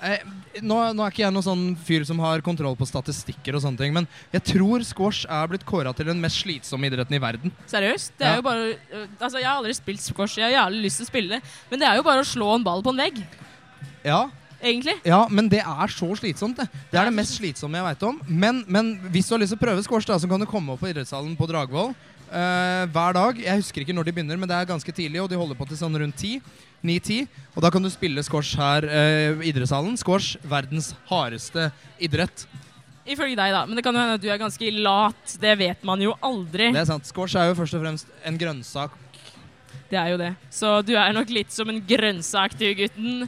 eh, 0.01 0.21
nå, 0.61 0.77
nå 0.93 1.03
er 1.05 1.11
ikke 1.13 1.23
jeg 1.23 1.33
noen 1.35 1.45
sånn 1.45 1.65
fyr 1.87 2.05
som 2.07 2.19
har 2.23 2.41
kontroll 2.45 2.75
på 2.79 2.87
statistikker 2.89 3.57
og 3.57 3.63
sånne 3.63 3.77
ting, 3.81 3.93
men 3.95 4.07
jeg 4.33 4.43
tror 4.53 4.83
squash 4.85 5.25
er 5.29 5.47
blitt 5.51 5.65
kåra 5.67 5.93
til 5.97 6.09
den 6.11 6.21
mest 6.23 6.41
slitsomme 6.43 6.89
idretten 6.89 7.17
i 7.17 7.21
verden. 7.23 7.53
Seriøst? 7.69 8.13
Det 8.17 8.25
er 8.27 8.35
Ja. 8.35 8.41
jo 8.41 8.47
bare 8.47 8.65
øh, 8.73 9.07
Altså, 9.19 9.37
jeg 9.39 9.47
har 9.47 9.57
aldri 9.61 9.73
spilt 9.77 10.01
squash. 10.01 10.37
Jeg 10.37 10.49
har 10.51 10.57
jævlig 10.67 10.83
lyst 10.87 11.01
til 11.01 11.07
å 11.07 11.11
spille 11.13 11.37
det, 11.37 11.41
men 11.71 11.79
det 11.79 11.87
er 11.87 11.95
jo 12.01 12.03
bare 12.03 12.21
å 12.25 12.27
slå 12.27 12.55
en 12.55 12.63
ball 12.67 12.83
på 12.85 12.93
en 12.93 13.01
vegg. 13.05 13.23
Ja, 14.05 14.29
egentlig. 14.61 14.95
Ja, 15.05 15.27
men 15.29 15.49
det 15.49 15.59
er 15.63 15.87
så 15.93 16.07
slitsomt, 16.17 16.57
det. 16.57 16.67
Det 16.91 16.99
er 16.99 17.05
det 17.09 17.13
mest 17.17 17.37
slitsomme 17.39 17.77
jeg 17.77 17.87
veit 17.91 18.03
om. 18.07 18.21
Men, 18.27 18.63
men 18.67 18.93
hvis 19.13 19.27
du 19.27 19.35
har 19.35 19.41
lyst 19.43 19.53
til 19.55 19.59
å 19.59 19.65
prøve 19.65 19.83
squash, 19.85 20.07
da, 20.07 20.17
så 20.17 20.29
kan 20.29 20.39
du 20.39 20.45
komme 20.49 20.73
opp 20.73 20.81
på 20.81 20.89
idrettshallen 20.91 21.35
på 21.37 21.47
Dragvoll 21.49 21.91
uh, 22.31 22.85
hver 22.93 23.13
dag. 23.17 23.41
Jeg 23.43 23.61
husker 23.61 23.83
ikke 23.83 23.95
når 23.97 24.07
de 24.09 24.15
begynner, 24.17 24.39
men 24.39 24.49
det 24.49 24.55
er 24.57 24.69
ganske 24.69 24.93
tidlig, 24.95 25.21
og 25.23 25.29
de 25.29 25.37
holder 25.39 25.57
på 25.59 25.67
til 25.69 25.77
sånn 25.79 25.97
rundt 25.99 26.17
10. 26.17 26.41
9-10. 26.85 27.27
Og 27.55 27.63
da 27.65 27.71
kan 27.73 27.83
du 27.83 27.89
spille 27.89 28.23
squash 28.25 28.59
her 28.59 28.85
eh, 28.85 29.41
i 29.41 29.51
idrettshallen. 29.51 29.97
Squash, 29.99 30.37
verdens 30.47 30.93
hardeste 31.09 31.71
idrett. 32.03 32.45
Ifølge 33.07 33.37
deg, 33.39 33.55
da. 33.55 33.63
Men 33.65 33.79
det 33.79 33.83
kan 33.85 33.95
jo 33.95 34.03
hende 34.03 34.17
at 34.19 34.23
du 34.23 34.29
er 34.29 34.39
ganske 34.41 34.71
lat. 34.75 35.35
Det 35.41 35.57
vet 35.59 35.83
man 35.87 36.01
jo 36.03 36.13
aldri. 36.21 36.71
Det 36.75 36.83
er 36.83 36.89
sant. 36.89 37.07
Squash 37.07 37.39
er 37.39 37.51
jo 37.51 37.57
først 37.61 37.77
og 37.77 37.83
fremst 37.85 38.15
en 38.27 38.39
grønnsak. 38.39 38.95
Det 39.87 39.99
er 39.99 40.11
jo 40.11 40.19
det. 40.19 40.33
Så 40.51 40.79
du 40.83 40.93
er 40.99 41.13
nok 41.15 41.31
litt 41.31 41.53
som 41.55 41.69
en 41.71 41.79
grønnsak, 41.87 42.57
du, 42.59 42.67
gutten. 42.77 43.27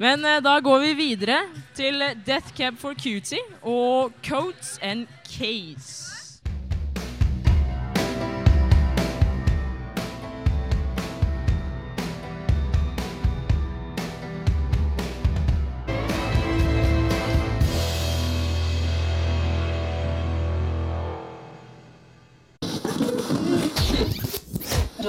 Men 0.00 0.24
eh, 0.24 0.42
da 0.44 0.58
går 0.62 0.82
vi 0.84 0.92
videre 0.98 1.40
til 1.76 2.04
Death 2.26 2.54
Cab 2.56 2.78
for 2.80 2.94
Cutie 2.94 3.42
og 3.62 4.14
Coats 4.24 4.76
and 4.84 5.10
Case. 5.28 6.15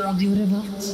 Radio 0.04 0.34
Revolt. 0.36 0.88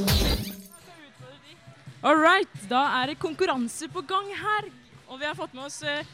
All 2.04 2.20
right, 2.20 2.56
da 2.70 2.82
er 3.02 3.12
det 3.12 3.20
konkurranse 3.20 3.88
på 3.92 4.04
gang 4.08 4.28
her. 4.36 4.68
Og 5.08 5.20
vi 5.20 5.28
har 5.28 5.36
fått 5.38 5.54
med 5.56 5.68
oss 5.68 5.82
eh, 5.88 6.08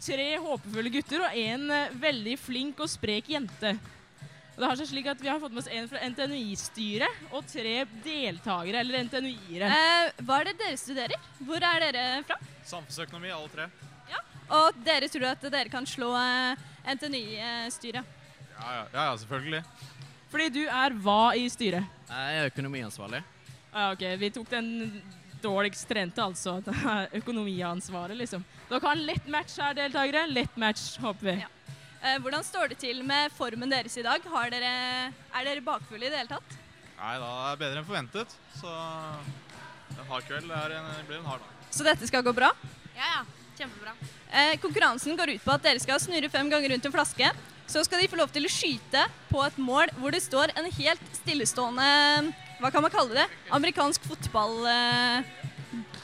tre 0.00 0.28
håpefulle 0.40 0.92
gutter 0.92 1.24
og 1.24 1.36
en 1.36 1.70
eh, 1.74 1.92
veldig 2.02 2.36
flink 2.40 2.80
og 2.80 2.90
sprek 2.92 3.30
jente. 3.32 3.74
Og 4.54 4.62
det 4.62 4.68
har 4.68 4.80
seg 4.80 4.90
slik 4.90 5.06
at 5.08 5.20
Vi 5.22 5.30
har 5.30 5.40
fått 5.40 5.54
med 5.54 5.62
oss 5.62 5.70
en 5.72 5.86
fra 5.88 6.02
NTNUI-styret 6.10 7.30
og 7.30 7.46
tre 7.48 7.76
deltakere, 8.04 8.82
eller 8.82 9.06
NTNUI-ere. 9.06 9.70
Eh, 9.70 10.24
hva 10.24 10.40
er 10.40 10.50
det 10.50 10.58
dere 10.60 10.80
studerer? 10.80 11.30
Hvor 11.44 11.64
er 11.64 11.86
dere 11.86 12.08
fra? 12.28 12.40
Samfunnsøkonomi, 12.68 13.32
alle 13.36 13.54
tre. 13.54 13.70
Og 14.50 14.80
dere 14.82 15.06
tror 15.06 15.28
at 15.30 15.44
dere 15.46 15.70
kan 15.70 15.86
slå 15.86 16.10
eh, 16.18 16.68
NTNUI-styret? 16.96 18.16
Ja, 18.56 18.64
ja, 18.66 18.84
ja, 18.92 19.04
ja, 19.04 19.16
selvfølgelig. 19.22 19.62
Fordi 20.30 20.48
du 20.54 20.60
er 20.64 20.94
hva 21.02 21.32
i 21.34 21.48
styret? 21.50 21.86
Jeg 22.10 22.36
er 22.38 22.50
økonomiansvarlig. 22.52 23.22
Ja, 23.70 23.90
ok, 23.92 24.04
Vi 24.18 24.30
tok 24.34 24.50
den 24.50 24.68
dårligst 25.42 25.88
trente, 25.88 26.22
altså. 26.22 26.58
Det 26.64 26.74
Økonomiansvaret, 27.20 28.16
liksom. 28.18 28.44
Dere 28.68 28.82
har 28.84 28.98
en 28.98 29.06
lett 29.08 29.26
match 29.30 29.56
her, 29.58 29.74
deltakere. 29.78 30.26
Lett 30.30 30.56
match, 30.60 30.94
håper 31.02 31.32
vi. 31.32 31.36
Eh, 32.00 32.16
hvordan 32.22 32.44
står 32.46 32.72
det 32.72 32.78
til 32.80 33.02
med 33.04 33.32
formen 33.36 33.70
deres 33.72 33.96
i 34.00 34.04
dag? 34.06 34.22
Har 34.32 34.52
dere, 34.52 34.72
er 35.10 35.48
dere 35.48 35.64
bakfulle 35.64 36.06
i 36.06 36.12
det 36.12 36.22
hele 36.22 36.32
tatt? 36.32 36.56
Nei, 37.00 37.16
da 37.20 37.30
er 37.50 37.60
bedre 37.60 37.82
enn 37.82 37.88
forventet. 37.88 38.38
Så 38.60 38.70
en 38.70 40.08
hard 40.08 40.26
kveld 40.28 40.52
er 40.54 40.78
en, 40.78 40.88
blir 41.08 41.20
en 41.20 41.28
hard 41.28 41.42
dag. 41.44 41.68
Så 41.74 41.86
dette 41.86 42.06
skal 42.08 42.24
gå 42.26 42.32
bra? 42.36 42.52
Ja, 42.96 43.10
ja. 43.18 43.20
Kjempebra. 43.60 43.92
Eh, 44.32 44.56
konkurransen 44.62 45.16
går 45.18 45.34
ut 45.36 45.44
på 45.44 45.52
at 45.54 45.64
dere 45.64 45.82
skal 45.82 46.00
snurre 46.00 46.30
fem 46.32 46.48
ganger 46.50 46.72
rundt 46.72 46.86
en 46.88 46.94
flaske. 46.94 47.30
Så 47.70 47.84
skal 47.86 48.00
de 48.02 48.08
få 48.10 48.18
lov 48.18 48.32
til 48.34 48.46
å 48.48 48.50
skyte 48.50 49.04
på 49.28 49.42
et 49.46 49.58
mål 49.62 49.92
hvor 50.00 50.14
det 50.14 50.22
står 50.24 50.50
en 50.58 50.66
helt 50.74 51.02
stillestående 51.20 51.84
Hva 52.60 52.70
kan 52.74 52.82
man 52.82 52.92
kalle 52.92 53.22
det? 53.22 53.28
Amerikansk 53.56 54.08
fotball... 54.10 54.64
Eh, 54.66 55.36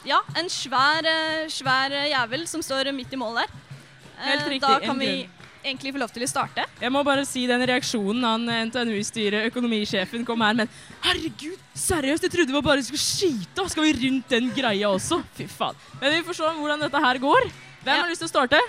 ja, 0.07 0.21
en 0.39 0.47
svær, 0.49 1.03
eh, 1.03 1.47
svær 1.51 1.91
jævel 2.07 2.45
som 2.47 2.63
står 2.63 2.93
midt 2.95 3.11
i 3.13 3.19
målet 3.19 3.43
der. 3.43 3.81
Eh, 4.17 4.29
Helt 4.31 4.47
riktig, 4.47 4.61
Da 4.63 4.77
en 4.79 4.85
kan 4.87 5.01
vi 5.01 5.09
grunn. 5.11 5.36
Egentlig 5.67 5.93
få 5.95 6.01
lov 6.01 6.11
til 6.15 6.25
å 6.25 6.29
starte. 6.29 6.65
Jeg 6.81 6.93
må 6.93 7.03
bare 7.05 7.25
si 7.27 7.43
den 7.49 7.63
reaksjonen 7.67 8.25
han 8.25 8.49
NTNU-styret, 8.69 9.47
økonomisjefen, 9.51 10.25
kom 10.27 10.43
her 10.45 10.57
med. 10.57 10.73
Herregud, 11.05 11.59
seriøst, 11.77 12.25
jeg 12.27 12.33
trodde 12.33 12.55
vi 12.55 12.63
bare 12.65 12.83
skulle 12.87 13.03
skyte. 13.03 13.67
Skal 13.73 13.87
vi 13.87 13.95
rundt 14.05 14.33
den 14.33 14.51
greia 14.55 14.91
også? 14.91 15.21
Fy 15.37 15.47
faen. 15.51 15.77
Men 16.01 16.15
vi 16.15 16.25
får 16.27 16.39
se 16.39 16.51
hvordan 16.59 16.85
dette 16.85 17.03
her 17.07 17.21
går. 17.23 17.49
Hvem 17.83 18.03
har 18.03 18.11
lyst 18.11 18.23
til 18.23 18.29
å 18.29 18.33
starte? 18.33 18.61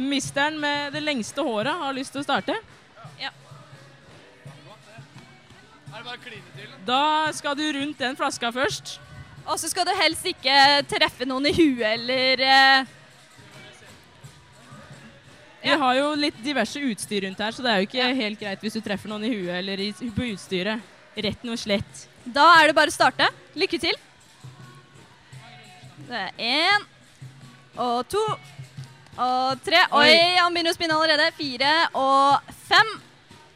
Misteren 0.00 0.58
med 0.62 0.94
det 0.94 1.02
lengste 1.02 1.42
håret 1.44 1.84
har 1.84 1.94
lyst 1.96 2.14
til 2.14 2.22
å 2.22 2.26
starte. 2.26 2.54
Ja. 3.20 3.32
Er 5.90 5.98
det 5.98 6.04
bare 6.06 6.18
å 6.18 6.22
kline 6.22 6.56
til? 6.56 6.74
Da 6.86 7.04
skal 7.36 7.58
du 7.58 7.66
rundt 7.76 7.98
den 8.00 8.18
flaska 8.18 8.52
først. 8.54 8.98
Og 9.50 9.58
så 9.58 9.70
skal 9.72 9.88
du 9.88 9.92
helst 9.98 10.26
ikke 10.30 10.54
treffe 10.90 11.26
noen 11.26 11.48
i 11.50 11.54
huet 11.56 11.86
eller 11.88 12.42
eh, 12.44 12.96
Vi 15.62 15.74
har 15.82 15.96
jo 15.98 16.12
litt 16.16 16.38
diverse 16.44 16.80
utstyr 16.80 17.26
rundt 17.26 17.40
her, 17.42 17.52
så 17.52 17.64
det 17.64 17.72
er 17.72 17.82
jo 17.82 17.88
ikke 17.88 18.06
helt 18.20 18.40
greit 18.40 18.62
hvis 18.64 18.78
du 18.78 18.80
treffer 18.84 19.12
noen 19.12 19.26
i 19.28 19.32
huet 19.34 19.52
eller 19.58 19.82
i, 19.82 19.90
på 19.92 20.30
utstyret. 20.32 20.80
Retten 21.20 21.52
og 21.52 21.58
slett. 21.60 22.06
Da 22.24 22.46
er 22.60 22.70
det 22.70 22.76
bare 22.78 22.92
å 22.92 22.94
starte. 22.94 23.28
Lykke 23.58 23.80
til. 23.82 23.98
Det 26.08 26.22
er 26.22 26.32
én 26.40 26.88
og 27.80 28.08
to 28.10 28.22
og 29.20 29.60
tre. 29.66 29.84
Oi, 29.98 30.10
han 30.38 30.54
begynner 30.54 30.72
å 30.72 30.78
spinne 30.78 30.96
allerede. 30.96 31.30
Fire 31.36 31.74
og 31.98 32.52
fem. 32.66 32.96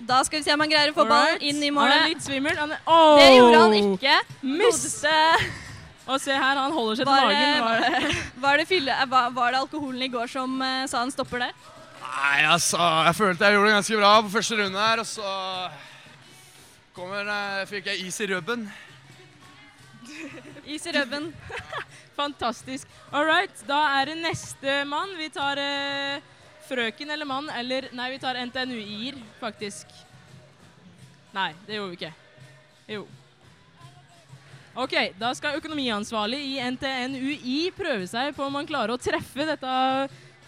Da 0.05 0.21
skal 0.27 0.41
vi 0.41 0.45
se 0.45 0.53
om 0.53 0.61
han 0.61 0.71
greier 0.71 0.93
å 0.93 0.97
få 0.97 1.07
ballen 1.09 1.41
inn 1.41 1.63
i 1.65 1.71
målet. 1.73 1.95
Han 1.95 2.09
er 2.11 2.13
litt 2.13 2.27
svimmel. 2.27 2.57
Han 2.61 2.75
er, 2.77 2.83
Det 3.21 3.29
gjorde 3.33 3.61
han 3.63 3.77
ikke. 3.81 4.17
Miss. 4.45 4.83
Og 6.05 6.21
se 6.21 6.35
her, 6.37 6.59
han 6.61 6.75
holder 6.75 6.99
seg 6.99 7.07
til 7.09 7.15
magen. 7.15 7.63
Var 7.65 7.79
det? 7.81 8.01
det, 8.05 8.17
var, 8.45 8.59
det 8.61 8.67
fylle, 8.69 8.97
var, 9.09 9.55
det 9.55 9.61
alkoholen 9.63 10.03
i 10.05 10.11
går 10.13 10.29
som 10.29 10.59
uh, 10.61 10.83
sa 10.91 11.01
han 11.01 11.13
stopper 11.15 11.47
der? 11.47 11.55
Nei, 12.05 12.45
altså, 12.45 12.79
jeg 13.07 13.17
følte 13.17 13.49
jeg 13.49 13.57
gjorde 13.57 13.69
det 13.71 13.77
ganske 13.79 13.99
bra 14.01 14.11
på 14.21 14.33
første 14.35 14.59
runde 14.59 14.81
her, 14.81 15.01
og 15.01 15.07
så 15.09 15.31
kommer, 16.95 17.31
eh, 17.33 17.65
fikk 17.71 17.89
jeg 17.91 18.05
is 18.05 18.21
i 18.21 18.29
rubben. 18.35 18.67
Is 20.75 20.87
i 20.87 20.93
rubben. 20.95 21.31
Fantastisk. 22.21 22.89
All 23.13 23.25
right, 23.27 23.65
da 23.69 23.81
er 23.99 24.13
det 24.13 24.19
neste 24.21 24.77
mann. 24.89 25.17
Vi 25.19 25.31
tar 25.33 25.61
eh, 25.61 26.23
frøken 26.69 27.11
eller 27.11 27.29
mann, 27.29 27.49
eller 27.53 27.89
Nei, 27.97 28.11
vi 28.15 28.21
tar 28.23 28.39
NTNU-er, 28.45 29.19
faktisk. 29.41 29.91
Nei, 31.35 31.51
det 31.67 31.81
gjorde 31.81 31.91
vi 31.91 31.99
ikke. 31.99 32.13
Jo. 32.95 33.07
OK, 34.75 34.95
da 35.19 35.31
skal 35.39 35.57
økonomiansvarlig 35.59 36.41
i 36.53 36.55
NTNUI 36.75 37.59
prøve 37.77 38.07
seg 38.11 38.35
på 38.37 38.45
om 38.47 38.57
han 38.59 38.69
klarer 38.69 38.95
å 38.95 39.01
treffe 39.01 39.47
dette 39.47 39.75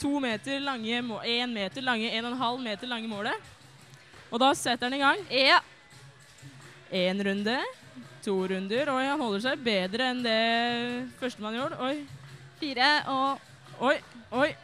to 0.01 0.21
meter 0.21 0.61
lange, 0.61 1.01
én 1.25 1.53
meter 1.53 1.85
lange, 1.85 2.11
en 2.13 2.25
og 2.25 2.33
en 2.35 2.43
halv 2.43 2.63
meter 2.65 2.91
lange 2.91 3.09
målet. 3.11 3.53
Og 4.31 4.41
da 4.43 4.53
setter 4.59 4.89
han 4.89 4.97
i 4.97 5.03
gang. 5.03 5.25
Ja. 5.31 5.61
Én 6.93 7.23
runde, 7.25 7.57
to 8.25 8.37
runder. 8.51 8.93
Oi, 8.93 9.03
han 9.07 9.21
holder 9.21 9.45
seg 9.49 9.65
bedre 9.65 10.13
enn 10.13 10.23
det 10.27 10.39
førstemann 11.21 11.59
gjorde. 11.59 11.81
Oi. 11.83 12.07
Fire 12.61 12.93
og 13.13 13.45
Oi, 13.77 13.99
oi. 14.33 14.55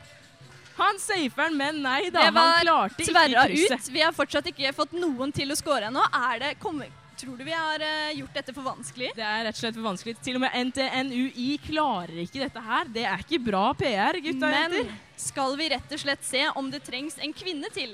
Han 0.78 0.96
safer 0.96 1.50
den, 1.50 1.56
men 1.60 1.82
nei 1.84 2.06
da. 2.08 2.22
Det 2.24 2.32
var 2.32 2.54
han 2.54 2.64
klarte 2.64 3.04
ikke 3.04 3.42
krysset. 3.50 3.90
Vi 3.92 4.00
har 4.00 4.14
fortsatt 4.16 4.48
ikke 4.48 4.72
fått 4.72 4.94
noen 4.96 5.34
til 5.36 5.52
å 5.52 5.56
score 5.58 5.90
ennå. 5.90 6.00
Er 6.32 6.40
det 6.40 6.52
kommer, 6.62 6.88
Tror 7.22 7.36
du 7.38 7.44
vi 7.46 7.52
har 7.54 7.80
eh, 7.80 8.18
gjort 8.18 8.34
dette 8.34 8.50
for 8.50 8.66
vanskelig? 8.66 9.12
Det 9.14 9.22
er 9.22 9.44
rett 9.46 9.54
og 9.54 9.60
slett 9.60 9.76
for 9.76 9.86
vanskelig. 9.86 10.16
Til 10.26 10.40
og 10.40 10.42
med 10.42 10.56
NTNUI 10.72 11.52
klarer 11.62 12.16
ikke 12.24 12.40
dette 12.42 12.62
her. 12.66 12.88
Det 12.90 13.04
er 13.06 13.20
ikke 13.22 13.38
bra 13.44 13.60
PR, 13.78 14.16
gutta 14.24 14.48
og 14.48 14.56
jenter. 14.56 14.88
Men 14.88 15.20
skal 15.22 15.54
vi 15.60 15.68
rett 15.70 15.92
og 15.94 16.00
slett 16.02 16.24
se 16.26 16.40
om 16.58 16.70
det 16.72 16.80
trengs 16.82 17.20
en 17.22 17.34
kvinne 17.36 17.68
til? 17.70 17.92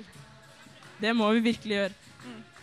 Det 0.97 1.12
må 1.12 1.29
vi 1.37 1.43
virkelig 1.45 1.77
gjøre. 1.77 1.99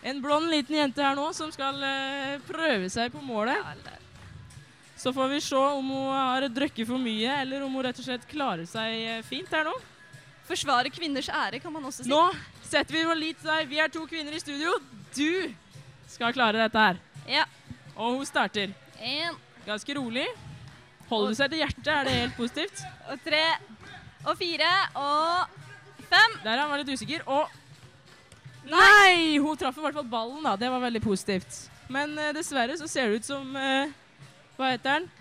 En 0.10 0.22
blond 0.24 0.50
liten 0.50 0.80
jente 0.80 1.06
her 1.06 1.14
nå 1.18 1.28
som 1.38 1.52
skal 1.54 1.78
uh, 1.82 2.42
prøve 2.48 2.90
seg 2.94 3.14
på 3.14 3.22
målet. 3.26 3.62
Så 4.98 5.14
får 5.14 5.30
vi 5.36 5.42
se 5.46 5.60
om 5.60 5.92
hun 5.94 6.10
har 6.16 6.48
drukket 6.50 6.90
for 6.90 7.02
mye, 7.02 7.44
eller 7.44 7.66
om 7.66 7.78
hun 7.78 7.86
rett 7.86 8.02
og 8.02 8.08
slett 8.08 8.26
klarer 8.30 8.66
seg 8.70 8.96
eh, 9.04 9.22
fint 9.28 9.54
her 9.54 9.68
nå. 9.70 9.74
Forsvare 10.50 10.90
kvinners 10.94 11.30
ære, 11.30 11.62
kan 11.62 11.74
man 11.74 11.86
også 11.86 12.08
si. 12.08 12.10
Nå 12.10 12.24
setter 12.66 12.98
vi 12.98 13.06
vår 13.06 13.22
lit 13.22 13.38
til 13.42 13.54
deg. 13.54 13.70
Vi 13.70 13.82
er 13.86 13.94
to 13.94 14.06
kvinner 14.10 14.34
i 14.34 14.42
studio. 14.42 14.74
Du 15.14 15.54
skal 16.16 16.36
klare 16.36 16.64
dette 16.64 16.88
her. 16.88 17.00
Ja. 17.30 17.46
Og 17.96 18.20
hun 18.20 18.26
starter. 18.28 18.74
En 19.00 19.42
Ganske 19.66 19.96
rolig. 19.98 20.28
Holder 21.10 21.34
seg 21.38 21.52
til 21.52 21.62
hjertet, 21.64 21.88
er 21.90 22.06
det 22.06 22.14
helt 22.20 22.36
positivt. 22.38 22.82
og 23.10 23.22
tre 23.26 23.42
og 24.26 24.38
fire 24.38 24.72
og 24.98 25.54
fem. 26.10 26.38
Der 26.44 26.52
er 26.54 26.64
han 26.64 26.72
var 26.72 26.82
litt 26.82 26.94
usikker. 26.94 27.26
Og 27.26 27.50
Nei! 28.66 29.38
Hun 29.42 29.58
traff 29.58 29.78
i 29.78 29.84
hvert 29.84 29.98
fall 30.00 30.08
ballen, 30.10 30.42
da. 30.46 30.56
Det 30.58 30.72
var 30.74 30.82
veldig 30.82 31.02
positivt. 31.04 31.60
Men 31.94 32.16
uh, 32.18 32.32
dessverre 32.34 32.78
så 32.80 32.90
ser 32.90 33.12
det 33.12 33.22
ut 33.22 33.28
som 33.28 33.52
uh, 33.54 33.94
Hva 34.58 34.72
heter 34.74 35.04
den? 35.04 35.12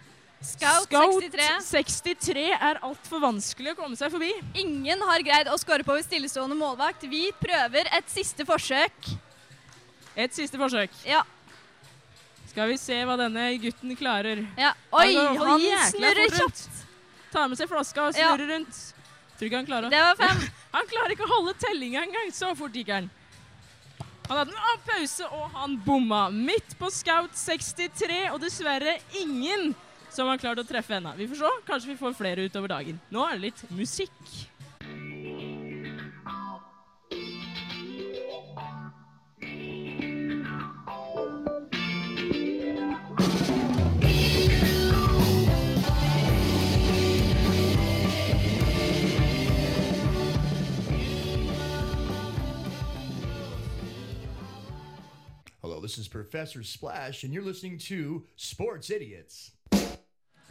Scout 0.44 0.92
63. 0.92 1.44
63 1.64 2.46
er 2.52 2.80
altfor 2.84 3.20
vanskelig 3.22 3.72
å 3.72 3.78
komme 3.78 3.96
seg 3.96 4.12
forbi. 4.12 4.28
Ingen 4.60 5.00
har 5.08 5.24
greid 5.24 5.48
å 5.48 5.56
score 5.60 5.84
på 5.86 5.96
ved 5.96 6.04
stillestående 6.04 6.56
målvakt. 6.58 7.06
Vi 7.08 7.30
prøver 7.40 7.88
et 7.96 8.10
siste 8.12 8.44
forsøk. 8.48 9.08
Et 10.16 10.34
siste 10.34 10.58
forsøk. 10.60 10.90
Ja. 11.08 11.22
Skal 12.50 12.68
vi 12.70 12.76
se 12.78 13.00
hva 13.06 13.16
denne 13.18 13.48
gutten 13.58 13.96
klarer. 13.98 14.44
Ja. 14.60 14.72
Oi, 14.94 15.08
går 15.14 15.58
i 15.58 15.70
han 15.72 15.90
snurrer 15.90 16.30
kjapt. 16.36 16.66
Tar 17.34 17.48
med 17.50 17.58
seg 17.58 17.68
flaska 17.70 18.04
og 18.08 18.14
Ja. 18.14 18.30
snurrer 18.30 18.52
rundt. 18.54 18.82
Tror 19.34 19.48
ikke 19.48 19.56
han 19.58 19.66
klarer 19.66 19.90
Det 19.90 20.00
var 20.00 20.14
fem. 20.20 20.44
Han 20.74 20.86
klarer 20.90 21.12
ikke 21.14 21.22
å 21.26 21.30
holde 21.30 21.52
tellinga 21.54 22.00
engang. 22.02 22.30
Så 22.34 22.48
fort 22.58 22.72
gikk 22.74 22.88
han. 22.90 23.10
Han 24.28 24.38
hadde 24.40 24.54
en 24.56 24.80
pause, 24.86 25.26
og 25.30 25.50
han 25.54 25.76
bomma. 25.84 26.30
Midt 26.34 26.74
på 26.80 26.88
Scout 26.90 27.30
63, 27.38 28.30
og 28.32 28.40
dessverre 28.42 28.96
ingen 29.20 29.74
som 30.10 30.26
har 30.30 30.38
klart 30.42 30.58
å 30.58 30.64
treffe 30.66 30.96
ennå. 30.96 31.12
Vi 31.18 31.28
får 31.30 31.36
se. 31.42 31.50
Kanskje 31.68 31.92
vi 31.92 31.96
får 32.00 32.14
flere 32.18 32.46
utover 32.48 32.68
dagen. 32.74 32.98
Nå 33.14 33.22
er 33.28 33.36
det 33.38 33.40
litt 33.52 33.62
musikk. 33.70 34.10
This 55.84 55.98
is 55.98 56.08
Professor 56.08 56.62
Splash, 56.62 57.24
and 57.24 57.34
you're 57.34 57.44
listening 57.44 57.78
to 57.78 58.22
Sports 58.36 58.90
Idiots. 58.90 59.52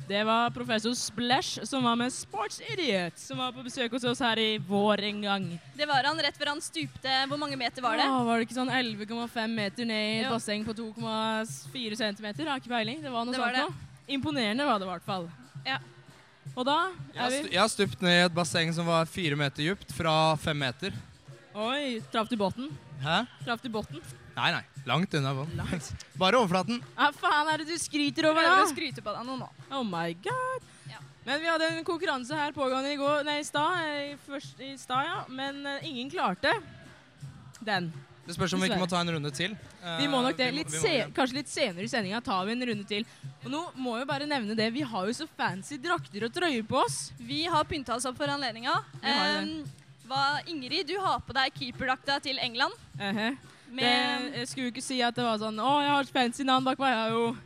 Det 0.08 0.24
var 0.24 0.50
professor 0.50 0.93
Splash 0.93 1.63
som 1.63 1.84
var 1.84 1.96
med 1.96 2.13
Sports 2.13 2.62
Idiot, 2.74 3.19
som 3.19 3.38
var 3.38 3.52
på 3.52 3.63
besøk 3.63 3.91
hos 3.91 4.04
oss 4.04 4.19
her 4.19 4.38
i 4.38 4.58
vår 4.58 5.00
en 5.08 5.22
gang. 5.22 5.46
Det 5.78 5.88
var 5.88 6.04
han 6.04 6.19
rett 6.22 6.38
før 6.38 6.52
han 6.52 6.62
stupte. 6.62 7.13
Hvor 7.32 7.39
mange 7.39 7.56
meter 7.58 7.82
var 7.82 7.98
det? 7.98 8.06
Åh, 8.06 8.24
var 8.28 8.38
det 8.38 8.48
ikke 8.50 8.58
sånn 8.58 8.69
11,5 8.74 9.56
meter 9.56 9.88
ned 9.88 10.10
i 10.10 10.17
et 10.26 10.34
basseng 10.34 10.65
på 10.67 10.76
2,4 10.76 12.00
cm? 12.02 12.28
Har 12.43 12.60
ikke 12.60 12.74
peiling. 12.74 13.00
Det 13.02 13.13
var 13.13 13.26
noe 13.26 13.34
Det 13.34 13.41
var 13.41 13.56
sånt 13.56 13.72
noe. 13.72 14.04
Imponerende 14.17 14.67
var 14.67 14.82
det 14.82 14.89
i 14.89 14.91
hvert 14.91 15.08
fall. 15.08 15.30
Ja. 15.65 15.80
Og 16.54 16.67
da 16.67 16.78
er 17.15 17.32
vi 17.32 17.39
jeg 17.54 17.62
har 17.62 17.72
stupt 17.72 18.04
ned 18.04 18.17
i 18.19 18.26
et 18.28 18.36
basseng 18.36 18.74
som 18.76 18.86
var 18.91 19.08
fire 19.10 19.39
meter 19.39 19.72
dypt, 19.72 19.96
fra 19.96 20.36
fem 20.43 20.60
meter. 20.67 20.91
Oi, 21.56 22.02
traff 22.12 22.28
du 22.28 22.36
båten? 22.36 22.69
Hæ? 23.02 23.24
Traff 23.46 23.63
du 23.63 23.72
båten? 23.72 24.04
Nei, 24.36 24.52
nei. 24.52 24.63
Langt 24.89 25.13
unna 25.13 25.34
båten. 25.38 25.82
Bare 26.22 26.39
overflaten. 26.41 26.82
Hva 26.98 27.10
faen 27.15 27.50
er 27.54 27.63
det 27.63 27.69
du 27.69 27.78
skryter 27.80 28.30
over, 28.32 28.43
Prøver 28.43 28.65
å 28.65 28.72
skryte 28.72 29.04
på 29.06 29.15
deg 29.15 29.28
noe 29.30 29.41
nå. 29.46 29.50
Oh 29.72 29.84
my 29.88 30.10
god. 30.26 30.69
Men 31.24 31.39
vi 31.39 31.48
hadde 31.48 31.67
en 31.72 31.86
konkurranse 31.88 32.36
her 32.36 32.52
pågående 32.52 32.89
i 32.91 32.98
går, 33.00 33.22
nei, 33.24 33.38
i 33.39 33.46
stad, 33.48 33.78
eh, 33.88 34.65
i 34.65 34.74
stad, 34.76 35.06
ja. 35.08 35.22
Men 35.32 35.62
uh, 35.63 35.78
ingen 35.88 36.10
klarte 36.12 36.52
den. 37.63 37.88
Det 38.26 38.36
spørs 38.36 38.54
om 38.56 38.62
vi 38.63 38.67
ikke 38.69 38.80
må 38.80 38.88
ta 38.91 39.00
en 39.04 39.12
runde 39.12 39.32
til. 39.36 39.54
Vi 40.00 40.08
må 40.12 40.19
nok 40.24 40.36
det. 40.39 40.50
Eh, 40.50 40.52
må- 40.52 40.58
Litt 40.62 40.72
må 40.72 40.82
se, 40.82 40.93
kanskje 41.15 41.38
litt 41.39 41.52
senere 41.52 41.84
i 41.84 41.91
sendinga 41.91 42.22
tar 42.24 42.46
vi 42.48 42.54
en 42.56 42.65
runde 42.69 42.88
til. 42.88 43.06
Og 43.43 43.50
nå 43.52 43.62
må 43.76 43.98
jeg 44.00 44.08
bare 44.08 44.28
nevne 44.28 44.56
det. 44.56 44.69
Vi 44.76 44.84
har 44.88 45.08
jo 45.08 45.15
så 45.15 45.28
fancy 45.28 45.78
drakter 45.78 46.28
og 46.28 46.36
trøyer 46.36 46.63
på 46.67 46.80
oss. 46.84 47.12
Vi 47.19 47.43
har 47.52 47.63
pynta 47.67 47.96
oss 47.96 48.08
opp 48.08 48.19
for 48.19 48.32
anledninga. 48.32 48.76
Det. 49.02 49.15
Um, 49.43 49.63
Ingrid, 50.48 50.88
du 50.88 51.00
har 51.00 51.19
på 51.26 51.34
deg 51.36 51.52
keeperdrakta 51.56 52.19
til 52.22 52.39
England. 52.39 52.76
Ehe. 53.00 53.32
Det, 53.81 54.38
jeg 54.38 54.47
skulle 54.51 54.67
jo 54.67 54.71
ikke 54.75 54.83
si 54.86 54.99
at 55.01 55.15
det 55.17 55.23
var 55.25 55.39
sånn 55.41 55.57
Å, 55.59 55.71
jeg 55.81 55.89
har 55.95 56.05
et 56.05 56.13
fancy 56.13 56.43
navn 56.45 56.65
bak 56.67 56.77
meg. 56.81 56.93
Jeg 56.93 57.07
er 57.07 57.15
jo 57.17 57.38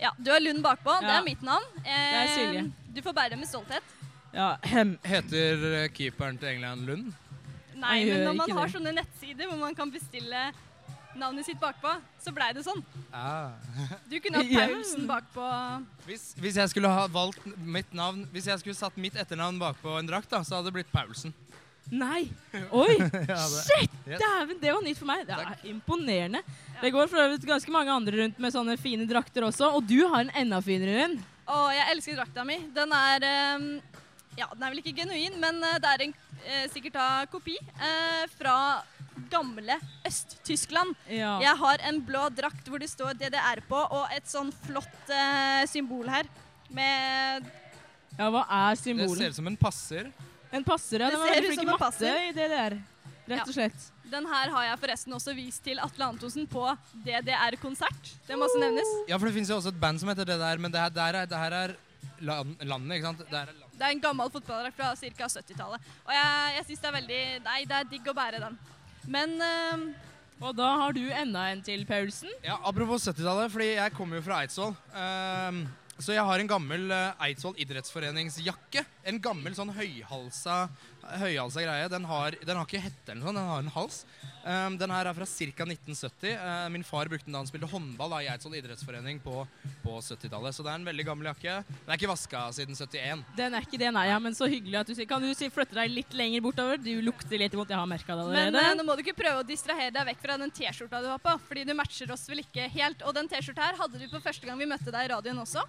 Ja, 0.00 0.10
Du 0.18 0.30
har 0.34 0.40
Lund 0.44 0.62
bakpå. 0.64 0.98
Det 1.00 1.12
er 1.14 1.24
mitt 1.24 1.42
navn. 1.46 1.64
Det 1.84 2.20
er 2.20 2.32
Silje. 2.34 2.64
Um, 2.66 2.72
Du 2.94 3.00
får 3.02 3.14
bære 3.16 3.30
det 3.34 3.38
med 3.40 3.48
stolthet. 3.48 3.82
Ja, 4.34 4.56
hem. 4.66 4.96
Heter 5.06 5.64
eh, 5.84 5.88
keeperen 5.94 6.36
til 6.38 6.48
England 6.56 6.86
Lund? 6.88 7.12
Nei, 7.74 8.00
Jeg 8.04 8.14
men 8.18 8.24
når 8.28 8.36
man 8.38 8.50
har 8.58 8.66
det. 8.68 8.74
sånne 8.76 8.92
nettsider 9.00 9.48
hvor 9.50 9.58
man 9.58 9.74
kan 9.74 9.90
bestille 9.90 10.44
navnet 11.14 11.46
sitt 11.46 11.60
bakpå, 11.62 11.92
så 12.22 12.32
blei 12.34 12.48
det 12.56 12.64
sånn. 12.66 12.80
Ah. 13.14 13.52
Du 14.10 14.16
kunne 14.22 14.40
hatt 14.42 14.50
Paulsen 14.58 15.06
bakpå. 15.06 15.46
Hvis, 16.08 16.32
hvis 16.42 16.56
jeg 16.58 16.72
skulle 16.72 16.90
ha 16.90 17.06
valgt 17.06 17.44
mitt 17.62 17.94
navn 17.94 18.24
Hvis 18.34 18.48
jeg 18.50 18.58
skulle 18.60 18.74
satt 18.76 18.96
mitt 19.00 19.14
etternavn 19.16 19.58
bakpå 19.62 19.94
en 20.00 20.08
drakt, 20.10 20.28
da, 20.34 20.42
så 20.42 20.58
hadde 20.58 20.72
det 20.72 20.78
blitt 20.80 20.90
Paulsen. 20.92 21.34
Nei! 21.92 22.24
Oi! 22.82 22.96
Ja, 22.98 23.08
det- 23.36 23.64
Shit! 23.66 23.92
Yes. 24.06 24.20
Dæven, 24.20 24.58
det 24.60 24.72
var 24.72 24.82
nytt 24.84 24.98
for 24.98 25.08
meg. 25.08 25.26
Det 25.28 25.36
er 25.36 25.66
imponerende. 25.70 26.40
Det 26.80 26.90
går 26.92 27.08
for 27.10 27.20
øvrig 27.22 27.44
ganske 27.48 27.72
mange 27.72 27.92
andre 27.92 28.22
rundt 28.22 28.40
med 28.42 28.52
sånne 28.54 28.76
fine 28.80 29.06
drakter 29.08 29.46
også, 29.46 29.70
og 29.76 29.86
du 29.88 29.98
har 30.08 30.24
en 30.24 30.32
enda 30.44 30.60
finere 30.64 31.04
en. 31.06 31.18
Å, 31.44 31.60
jeg 31.76 31.92
elsker 31.92 32.16
drakta 32.18 32.44
mi. 32.48 32.56
Den 32.74 32.92
er 32.96 33.26
um, 33.58 33.68
Ja, 34.38 34.48
den 34.54 34.64
er 34.64 34.72
vel 34.72 34.80
ikke 34.82 34.96
genuin, 35.02 35.36
men 35.40 35.60
uh, 35.62 35.76
det 35.80 35.90
er 35.92 36.04
en 36.06 36.14
uh, 36.16 36.64
sikkert 36.72 36.96
da 36.96 37.08
kopi 37.30 37.56
uh, 37.78 38.24
fra 38.34 38.56
gamle 39.30 39.76
Øst-Tyskland. 40.08 40.96
Ja. 41.12 41.36
Jeg 41.44 41.56
har 41.60 41.84
en 41.88 42.00
blå 42.04 42.26
drakt 42.34 42.68
hvor 42.68 42.82
det 42.82 42.90
står 42.90 43.14
DDR 43.20 43.62
på, 43.68 43.78
og 43.78 44.08
et 44.16 44.26
sånn 44.30 44.50
flott 44.64 45.12
uh, 45.12 45.62
symbol 45.70 46.08
her 46.10 46.28
med 46.74 47.46
Ja, 48.18 48.30
hva 48.30 48.44
er 48.48 48.78
Det 48.80 49.10
ser 49.14 49.30
ut 49.30 49.36
som 49.36 49.50
en 49.50 49.58
passer. 49.60 50.10
En 50.54 50.64
passer, 50.66 51.02
ja. 51.02 51.10
Det 51.10 51.18
var 51.18 51.26
ser 51.32 51.34
veldig 51.40 51.48
ut 51.48 51.52
flink 51.54 51.60
som 51.60 51.68
en 51.68 51.72
matte 51.74 51.84
passer. 51.84 52.28
i 52.28 52.32
der. 52.54 52.76
Rett 53.34 53.48
og 53.48 53.54
slett. 53.56 53.86
Den 54.14 54.26
her 54.28 54.50
har 54.52 54.66
jeg 54.68 54.78
forresten 54.82 55.14
også 55.16 55.32
vist 55.34 55.62
til 55.64 55.80
Atle 55.82 56.06
Antonsen 56.12 56.44
på 56.46 56.62
DDR-konsert. 57.06 58.10
Det 58.28 58.36
må 58.38 58.46
også 58.46 58.60
nevnes. 58.62 58.90
Ja, 59.08 59.16
for 59.18 59.26
det 59.30 59.34
fins 59.38 59.50
jo 59.50 59.56
også 59.58 59.72
et 59.72 59.80
band 59.80 59.98
som 60.02 60.10
heter 60.12 60.28
det 60.28 60.36
der, 60.38 60.60
men 60.60 60.70
det 60.74 60.80
her, 60.82 60.92
der 60.94 61.18
er, 61.22 61.26
det 61.30 61.40
her 61.40 61.56
er 61.62 61.74
land, 62.20 62.54
landet, 62.62 62.98
ikke 62.98 63.08
sant? 63.10 63.22
Det 63.24 63.38
er 63.40 63.52
landet. 63.52 63.70
Det 63.74 63.86
er 63.88 63.94
en 63.96 64.02
gammel 64.04 64.30
fotballdrakt 64.30 64.76
fra 64.78 64.92
ca. 64.94 65.28
70-tallet. 65.40 65.88
Og 66.06 66.12
jeg, 66.14 66.56
jeg 66.58 66.66
syns 66.68 66.82
det 66.84 66.90
er 66.90 66.96
veldig 67.00 67.22
Nei, 67.48 67.60
det 67.70 67.78
er 67.80 67.88
digg 67.90 68.10
å 68.12 68.14
bære 68.16 68.42
den. 68.44 68.58
Men 69.10 69.34
ehm, 69.48 69.86
Og 70.44 70.52
da 70.58 70.68
har 70.84 70.94
du 70.94 71.02
enda 71.10 71.48
en 71.50 71.62
til, 71.64 71.82
Paulsen. 71.88 72.30
Ja, 72.44 72.60
Apropos 72.68 73.08
70-tallet, 73.08 73.50
fordi 73.50 73.72
jeg 73.74 73.96
kommer 73.96 74.20
jo 74.20 74.26
fra 74.28 74.42
Eidsvoll. 74.44 74.76
ehm, 74.94 75.64
så 76.04 76.12
jeg 76.12 76.24
har 76.28 76.42
en 76.42 76.50
gammel 76.50 76.90
uh, 76.92 77.14
Eidsvoll 77.24 77.56
idrettsforeningsjakke. 77.64 78.84
En 79.08 79.20
gammel 79.24 79.54
sånn 79.56 79.72
høyhalsa, 79.72 80.66
høyhalsa 81.20 81.64
greie. 81.64 81.88
Den 81.92 82.04
har, 82.08 82.36
den 82.44 82.58
har 82.60 82.68
ikke 82.68 82.82
hette 82.84 83.12
eller 83.12 83.22
noe 83.22 83.30
sånt, 83.30 83.40
den 83.40 83.50
har 83.50 83.64
en 83.64 83.74
hals. 83.74 83.98
Um, 84.44 84.74
den 84.76 84.92
her 84.92 85.08
er 85.08 85.16
fra 85.16 85.24
ca. 85.24 85.64
1970. 85.64 86.34
Uh, 86.36 86.66
min 86.74 86.84
far 86.84 87.08
brukte 87.08 87.24
den 87.24 87.32
da 87.36 87.40
han 87.40 87.48
spilte 87.48 87.68
håndball 87.72 88.12
da, 88.12 88.18
i 88.20 88.28
Eidsvoll 88.28 88.58
idrettsforening 88.58 89.22
på, 89.24 89.46
på 89.84 89.94
70-tallet. 90.04 90.52
Så 90.56 90.66
det 90.66 90.74
er 90.74 90.82
en 90.82 90.88
veldig 90.90 91.06
gammel 91.08 91.30
jakke. 91.30 91.54
Den 91.70 91.94
er 91.94 92.00
ikke 92.00 92.10
vaska 92.12 92.42
siden 92.58 92.76
71. 92.76 93.24
Den 93.40 93.56
er 93.56 93.64
ikke 93.64 93.80
det, 93.80 93.92
nei. 93.96 94.04
Ja, 94.10 94.18
men 94.20 94.36
så 94.36 94.48
hyggelig 94.52 94.82
at 94.82 94.90
du 94.92 94.94
sier 94.98 95.08
Kan 95.08 95.24
du 95.24 95.30
si, 95.36 95.48
flytte 95.54 95.78
deg 95.78 95.92
litt 95.94 96.12
lenger 96.16 96.44
bortover? 96.44 96.80
Du 96.84 96.92
lukter 97.06 97.40
litt 97.40 97.56
vondt. 97.56 97.72
Jeg 97.72 97.80
har 97.80 97.88
merka 97.88 98.18
det 98.20 98.28
Men 98.28 98.42
allerede. 98.52 98.66
eh, 98.74 98.76
nå 98.82 98.84
må 98.90 98.98
du 99.00 99.04
ikke 99.06 99.16
prøve 99.22 99.40
å 99.40 99.48
distrahere 99.48 99.94
deg 99.96 100.10
vekk 100.12 100.20
fra 100.26 100.36
den 100.44 100.52
T-skjorta 100.60 101.00
du 101.04 101.08
har 101.14 101.24
på. 101.24 101.38
Fordi 101.48 101.64
du 101.64 101.72
matcher 101.80 102.12
oss 102.12 102.28
vel 102.28 102.44
ikke 102.44 102.68
helt. 102.76 103.00
Og 103.08 103.16
den 103.16 103.32
T-skjorta 103.32 103.70
her 103.70 103.80
hadde 103.80 104.00
du 104.04 104.06
på 104.12 104.20
første 104.28 104.44
gang 104.44 104.60
vi 104.60 104.68
møtte 104.68 104.92
deg 104.92 105.08
i 105.08 105.12
radioen 105.16 105.40
også. 105.46 105.64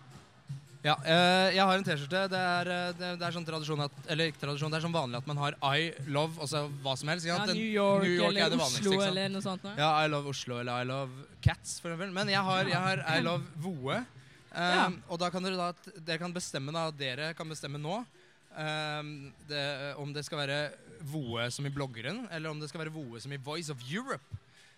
Ja, 0.86 0.94
eh, 1.02 1.56
jeg 1.56 1.66
har 1.66 1.80
en 1.80 1.86
T-skjorte. 1.86 2.20
Det, 2.30 2.40
eh, 2.70 2.90
det, 3.00 3.08
det 3.18 3.26
er 3.26 3.34
sånn 3.34 3.46
tradisjon 3.48 3.80
at, 3.88 3.94
Eller 4.14 4.30
ikke 4.30 4.44
tradisjon, 4.44 4.70
det 4.70 4.78
er 4.78 4.84
sånn 4.86 4.94
vanlig 4.94 5.18
at 5.18 5.30
man 5.32 5.40
har 5.42 5.56
I 5.74 5.88
love 6.06 6.38
altså 6.46 6.68
hva 6.84 6.94
som 7.00 7.10
helst. 7.10 7.26
ja, 7.26 7.40
New 7.50 7.58
York, 7.58 8.06
New 8.06 8.20
York 8.20 8.36
er 8.38 8.46
eller 8.46 8.54
det 8.54 8.68
Oslo 8.68 9.00
eller 9.02 9.34
noe 9.34 9.42
sånt. 9.42 9.66
Ja, 9.80 9.90
I 10.06 10.12
love 10.14 10.30
Oslo 10.30 10.60
eller 10.62 10.86
I 10.86 10.90
love 10.92 11.26
Cats, 11.42 11.80
for 11.82 11.90
eksempel. 11.90 12.14
Men 12.14 12.30
jeg 12.30 12.44
har, 12.50 12.70
jeg 12.70 12.84
har 12.86 13.02
I 13.16 13.24
love 13.26 13.50
Voe. 13.64 14.04
Um, 14.54 14.62
Ja. 14.62 14.86
Og 15.10 15.20
da 15.20 15.32
kan 15.34 15.44
dere 15.44 15.58
da 15.60 15.98
dere 16.06 16.22
kan 16.22 16.34
bestemme 16.36 16.72
da, 16.72 16.86
dere 16.96 17.34
kan 17.36 17.50
bestemme 17.50 17.82
nå 17.82 17.98
um, 18.56 19.10
det, 19.50 19.66
om 20.00 20.14
det 20.16 20.24
skal 20.24 20.46
være 20.46 20.60
Voe 21.12 21.50
som 21.52 21.66
i 21.68 21.74
bloggeren, 21.74 22.28
eller 22.32 22.54
om 22.54 22.62
det 22.62 22.70
skal 22.72 22.86
være 22.86 22.94
Voe 22.94 23.20
som 23.20 23.34
i 23.36 23.42
Voice 23.42 23.74
of 23.74 23.82
Europe. 23.90 24.24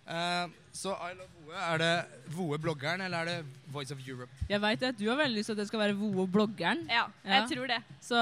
Um, 0.08 0.54
så 0.72 0.93
I 1.04 1.15
love 1.17 1.28
Voe, 1.48 1.56
er 1.60 1.82
det 1.82 1.93
Voe 2.36 2.58
bloggeren, 2.60 3.02
eller 3.02 3.17
er 3.17 3.26
det 3.26 3.72
Voice 3.72 3.91
of 3.91 4.00
Europe? 4.08 4.32
Jeg 4.50 4.62
veit 4.62 4.84
at 4.84 5.00
du 5.00 5.08
har 5.10 5.17
veldig 5.20 5.39
lyst 5.39 5.52
til 5.52 5.56
at 5.56 5.62
det 5.62 5.67
skal 5.67 5.82
være 5.82 5.96
Voe-bloggeren. 6.00 6.86
Ja, 6.91 7.08
jeg 7.28 7.50
tror 7.52 7.67
det. 7.72 7.82
Så, 8.04 8.20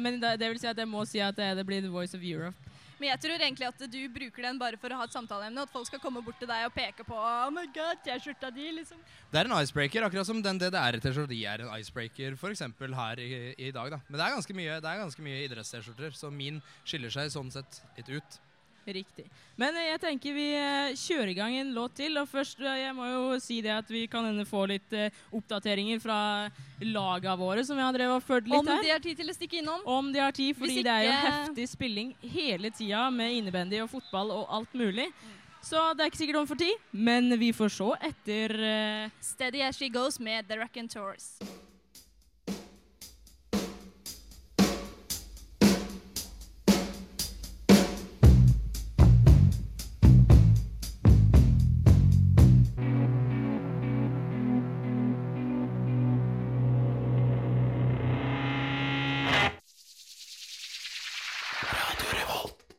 men 0.00 0.20
det 0.22 0.48
vil 0.48 0.60
si 0.60 0.68
at 0.70 0.78
jeg 0.80 0.88
må 0.88 1.04
si 1.08 1.20
at 1.24 1.36
det, 1.36 1.50
det 1.58 1.66
blir 1.68 1.80
The 1.84 1.92
Voice 1.92 2.16
of 2.16 2.24
Europe. 2.24 2.56
Men 2.96 3.10
jeg 3.10 3.20
tror 3.20 3.42
egentlig 3.44 3.66
at 3.68 3.82
du 3.92 3.98
bruker 4.08 4.46
den 4.46 4.58
bare 4.60 4.78
for 4.80 4.92
å 4.92 5.00
ha 5.02 5.04
et 5.04 5.12
samtaleemne. 5.12 5.66
At 5.66 5.72
folk 5.72 5.88
skal 5.88 6.00
komme 6.00 6.22
bort 6.24 6.38
til 6.40 6.48
deg 6.48 6.64
og 6.64 6.72
peke 6.72 7.04
på 7.04 7.16
Oh 7.16 7.50
my 7.52 7.66
god, 7.74 8.00
T-skjorta 8.06 8.48
di, 8.56 8.70
liksom. 8.78 9.02
Det 9.32 9.40
er 9.42 9.50
en 9.50 9.56
icebreaker, 9.58 10.06
akkurat 10.06 10.28
som 10.28 10.40
den 10.44 10.60
DDR-T-skjorta 10.62 11.32
di 11.34 11.42
er 11.44 11.66
en 11.66 11.74
icebreaker 11.76 12.38
for 12.40 12.56
eksempel 12.56 12.96
her 12.96 13.20
i, 13.20 13.28
i 13.68 13.70
dag. 13.74 13.92
da. 13.92 14.00
Men 14.08 14.16
det 14.20 14.24
er 14.24 14.36
ganske 14.38 14.56
mye, 14.56 14.80
det 14.80 14.92
er 14.92 15.04
ganske 15.04 15.28
mye 15.28 15.44
idretts-T-skjorter, 15.44 16.16
så 16.16 16.32
min 16.32 16.62
skiller 16.86 17.12
seg 17.12 17.28
sånn 17.36 17.52
sett 17.52 17.82
litt 17.98 18.14
ut. 18.16 18.40
Riktig. 18.86 19.24
Men 19.58 19.74
eh, 19.74 19.88
jeg 19.88 20.00
tenker 20.04 20.34
vi 20.36 20.46
eh, 20.54 20.92
kjører 20.94 21.32
i 21.32 21.34
gang 21.34 21.56
en 21.58 21.72
låt 21.74 21.96
til. 21.98 22.14
Og 22.20 22.28
først 22.30 22.60
eh, 22.62 22.82
jeg 22.84 22.94
må 22.94 23.08
jo 23.08 23.38
si 23.42 23.58
det 23.64 23.72
at 23.74 23.90
vi 23.90 24.04
kan 24.10 24.26
hende 24.28 24.46
få 24.46 24.62
litt 24.70 24.94
oppdateringer 25.34 25.98
fra 26.02 26.18
laga 26.84 27.34
våre, 27.38 27.64
som 27.66 27.78
vi 27.78 27.82
har 27.82 27.96
drevet 27.96 28.20
og 28.20 28.26
ført 28.26 28.46
litt 28.46 28.60
Om 28.60 28.70
her. 28.70 28.84
de 28.84 28.92
har 28.94 29.02
tid 29.02 29.18
til 29.18 29.32
å 29.32 29.36
stikke 29.36 29.60
innom. 29.62 29.82
Om 29.82 30.12
de 30.14 30.22
har 30.22 30.36
tid, 30.36 30.54
fordi 30.58 30.78
ikke... 30.78 30.86
det 30.86 30.94
er 30.94 31.08
jo 31.08 31.16
heftig 31.26 31.68
spilling 31.72 32.14
hele 32.36 32.70
tida 32.70 33.08
med 33.10 33.40
innebandy 33.40 33.82
og 33.82 33.90
fotball 33.96 34.30
og 34.36 34.54
alt 34.60 34.78
mulig. 34.78 35.10
Så 35.66 35.80
det 35.98 36.04
er 36.04 36.12
ikke 36.12 36.22
sikkert 36.22 36.42
om 36.44 36.46
for 36.46 36.60
tid, 36.60 36.82
men 36.94 37.32
vi 37.40 37.50
får 37.56 37.72
se 37.74 37.88
etter 38.06 38.54
uh 38.54 39.22
Steady 39.24 39.64
as 39.66 39.80
she 39.80 39.90
goes 39.90 40.20
med 40.22 40.46
The 40.46 40.60
Raconteurs. 40.60 41.34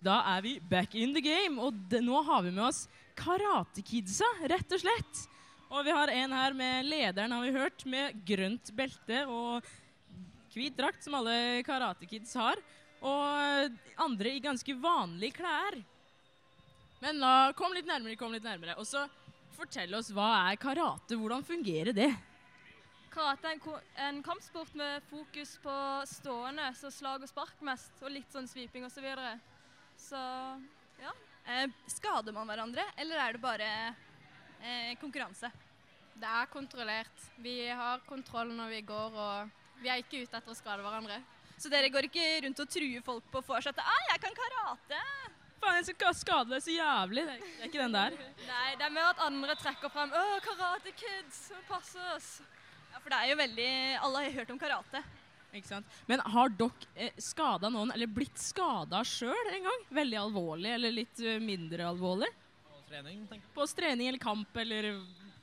Da 0.07 0.21
er 0.35 0.43
vi 0.45 0.53
back 0.63 0.95
in 0.95 1.11
the 1.15 1.23
game, 1.23 1.59
og 1.59 1.75
det, 1.91 1.99
nå 2.05 2.21
har 2.23 2.45
vi 2.45 2.53
med 2.55 2.69
oss 2.69 2.85
Karatekidsa, 3.17 4.27
rett 4.47 4.71
og 4.71 4.79
slett. 4.79 5.23
Og 5.67 5.83
vi 5.83 5.91
har 5.91 6.11
en 6.13 6.35
her 6.37 6.53
med 6.55 6.87
lederen, 6.87 7.33
har 7.33 7.43
vi 7.43 7.55
hørt, 7.55 7.83
med 7.89 8.21
grønt 8.27 8.71
belte 8.77 9.25
og 9.27 9.65
hvit 10.53 10.77
drakt, 10.77 11.03
som 11.03 11.17
alle 11.17 11.63
karatekids 11.67 12.31
har. 12.39 12.61
Og 13.03 13.75
andre 14.05 14.31
i 14.37 14.43
ganske 14.43 14.77
vanlige 14.79 15.41
klær. 15.41 15.79
Men 17.01 17.19
la, 17.21 17.51
kom 17.57 17.75
litt 17.75 17.89
nærmere, 17.89 18.15
kom 18.17 18.31
litt 18.33 18.47
nærmere. 18.47 18.77
Og 18.79 18.87
så 18.87 19.03
fortell 19.57 19.97
oss, 19.97 20.13
hva 20.15 20.29
er 20.47 20.61
karate? 20.61 21.17
Hvordan 21.19 21.43
fungerer 21.45 21.91
det? 21.97 22.13
Karate 23.11 23.49
er 23.49 23.57
en, 23.57 23.83
en 24.07 24.23
kampsport 24.23 24.71
med 24.77 25.03
fokus 25.11 25.57
på 25.61 25.75
stående, 26.07 26.71
så 26.79 26.93
slag 26.93 27.25
og 27.25 27.33
spark 27.33 27.59
mest, 27.65 27.97
og 28.05 28.13
litt 28.13 28.31
sånn 28.31 28.47
sviping 28.47 28.87
osv. 28.87 29.01
Så, 29.01 29.03
videre. 29.03 29.35
Så 29.97 30.19
ja. 31.01 31.13
Eh, 31.47 31.69
skader 31.91 32.35
man 32.35 32.47
hverandre, 32.49 32.85
eller 32.97 33.21
er 33.23 33.37
det 33.37 33.41
bare 33.43 33.69
eh, 34.61 34.93
konkurranse? 35.01 35.51
Det 36.17 36.27
er 36.27 36.49
kontrollert. 36.49 37.25
Vi 37.43 37.67
har 37.69 38.01
kontroll 38.07 38.53
når 38.57 38.71
vi 38.73 38.81
går, 38.87 39.17
og 39.17 39.81
vi 39.81 39.91
er 39.91 40.01
ikke 40.01 40.23
ute 40.23 40.39
etter 40.39 40.53
å 40.53 40.57
skade 40.57 40.85
hverandre. 40.85 41.19
Så 41.57 41.69
dere 41.73 41.89
går 41.93 42.07
ikke 42.09 42.25
rundt 42.45 42.61
og 42.61 42.69
truer 42.69 43.03
folk 43.05 43.29
på 43.33 43.41
vors 43.45 43.67
at 43.69 43.77
'Å, 43.81 43.97
'jeg 44.09 44.21
kan 44.21 44.35
karate'? 44.37 45.01
Faen, 45.61 45.75
jeg 45.81 45.85
skal 45.95 46.13
skade 46.13 46.49
deg 46.53 46.61
så 46.61 46.73
jævlig. 46.73 47.25
Det 47.25 47.33
er, 47.33 47.39
det 47.41 47.61
er 47.61 47.69
ikke 47.69 47.83
den 47.85 47.97
der. 47.97 48.17
Nei, 48.47 48.75
det 48.77 48.85
er 48.85 48.93
mer 48.93 49.09
at 49.09 49.23
andre 49.25 49.55
trekker 49.55 49.89
frem 49.89 50.11
'Å, 50.11 50.25
karate 50.45 50.93
kids, 50.93 51.51
pass 51.67 51.95
oss'. 51.95 52.41
Ja, 52.93 52.99
for 52.99 53.09
det 53.09 53.17
er 53.17 53.29
jo 53.29 53.37
veldig 53.37 53.71
Alle 54.01 54.23
har 54.25 54.31
hørt 54.31 54.51
om 54.51 54.59
karate. 54.59 55.03
Ikke 55.57 55.71
sant? 55.71 55.95
Men 56.09 56.23
har 56.33 56.51
dere 56.59 56.89
eh, 56.95 57.21
skada 57.21 57.71
noen, 57.73 57.91
eller 57.95 58.09
blitt 58.11 58.37
skada 58.41 59.03
sjøl 59.07 59.53
en 59.53 59.69
gang? 59.69 59.85
Veldig 59.99 60.19
alvorlig, 60.21 60.73
eller 60.77 60.93
litt 60.93 61.21
eh, 61.23 61.39
mindre 61.43 61.87
alvorlig? 61.89 62.29
På 62.67 62.81
Trening, 62.87 63.23
tenker 63.27 63.43
jeg. 63.43 63.53
På 63.55 63.67
trening 63.67 64.07
eller 64.07 64.21
kamp, 64.23 64.57
eller 64.63 64.93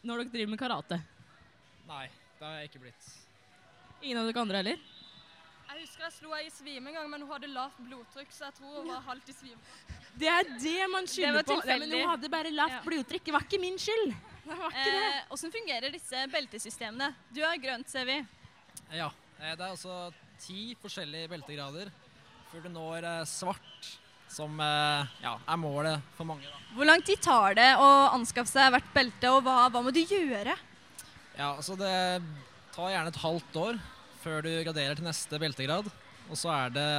når 0.05 0.23
dere 0.23 0.33
driver 0.37 0.55
med 0.55 0.61
karate? 0.63 1.01
Nei, 1.89 2.07
det 2.39 2.47
har 2.47 2.61
jeg 2.63 2.71
ikke 2.71 2.85
blitt. 2.87 3.09
Ingen 4.05 4.21
av 4.23 4.31
dere 4.31 4.45
andre 4.45 4.63
heller? 4.63 4.85
Jeg 5.75 5.83
husker 5.89 6.05
jeg 6.07 6.15
slo 6.15 6.33
ei 6.37 6.45
i 6.47 6.51
svime 6.55 6.91
en 6.91 6.97
gang, 7.01 7.09
men 7.11 7.25
hun 7.25 7.33
hadde 7.35 7.49
lavt 7.51 7.79
blodtrykk, 7.83 8.31
så 8.33 8.47
jeg 8.47 8.57
tror 8.61 8.77
hun 8.79 8.91
var 8.93 9.03
halvt 9.09 9.33
i 9.33 9.35
svime. 9.35 9.59
Det 10.15 10.29
er 10.31 10.47
det 10.63 10.87
man 10.93 11.09
skylder 11.11 11.41
var 11.41 11.49
på. 11.49 11.57
Ja, 11.67 11.79
men 11.83 11.95
hun 11.97 12.07
hadde 12.13 12.31
bare 12.31 12.53
lavt 12.55 12.77
Ja. 12.77 12.83
blodtrykk. 12.87 13.25
Det 13.27 13.35
var 13.35 13.47
ikke 13.49 13.61
min 13.61 13.79
skyld. 13.83 14.15
Det 14.45 14.59
var 14.61 14.71
ikke 14.71 14.93
det. 14.95 15.11
Eh, 15.35 15.51
fungerer 15.57 15.91
disse 15.91 16.27
beltesystemene? 16.31 17.15
Du 17.35 17.43
har 17.43 17.57
grønt, 17.57 17.89
ser 17.91 18.05
vi. 18.05 18.21
Ja, 18.93 19.11
det 19.55 19.65
er 19.65 19.71
altså 19.73 19.99
ti 20.41 20.75
forskjellige 20.81 21.31
beltegrader 21.33 21.91
før 22.51 22.65
du 22.65 22.71
når 22.75 23.07
eh, 23.09 23.27
svart, 23.29 23.91
som 24.31 24.61
eh, 24.63 25.15
ja, 25.25 25.35
er 25.39 25.59
målet 25.61 26.15
for 26.19 26.29
mange. 26.29 26.47
Da. 26.47 26.63
Hvor 26.77 26.89
lang 26.89 27.03
tid 27.07 27.23
tar 27.23 27.57
det 27.59 27.71
å 27.79 27.89
anskaffe 28.15 28.51
seg 28.51 28.71
hvert 28.75 28.95
belte, 28.95 29.31
og 29.35 29.43
hva, 29.47 29.67
hva 29.71 29.83
må 29.85 29.93
du 29.95 30.03
gjøre? 30.03 30.57
Ja, 31.35 31.55
altså 31.55 31.75
Det 31.79 31.95
tar 32.75 32.91
gjerne 32.91 33.11
et 33.11 33.23
halvt 33.23 33.59
år 33.59 33.79
før 34.23 34.45
du 34.47 34.53
graderer 34.65 34.99
til 34.99 35.07
neste 35.07 35.39
beltegrad. 35.43 35.91
Og 36.31 36.39
så 36.41 36.51
er 36.55 36.73
det 36.75 36.91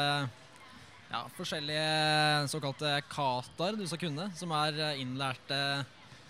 ja, 1.10 1.24
forskjellige 1.38 2.48
såkalte 2.52 2.98
kataer 3.10 3.80
du 3.80 3.86
skal 3.88 4.02
kunne, 4.06 4.30
som 4.38 4.54
er 4.58 4.82
eh, 4.91 5.02
innlærte 5.04 5.60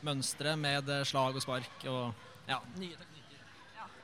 mønstre 0.06 0.56
med 0.60 0.89
eh, 0.91 1.06
slag 1.08 1.38
og 1.38 1.44
spark 1.44 1.86
og 1.89 2.50
ja, 2.50 2.62
nye 2.78 2.94
teknikker. 2.94 3.14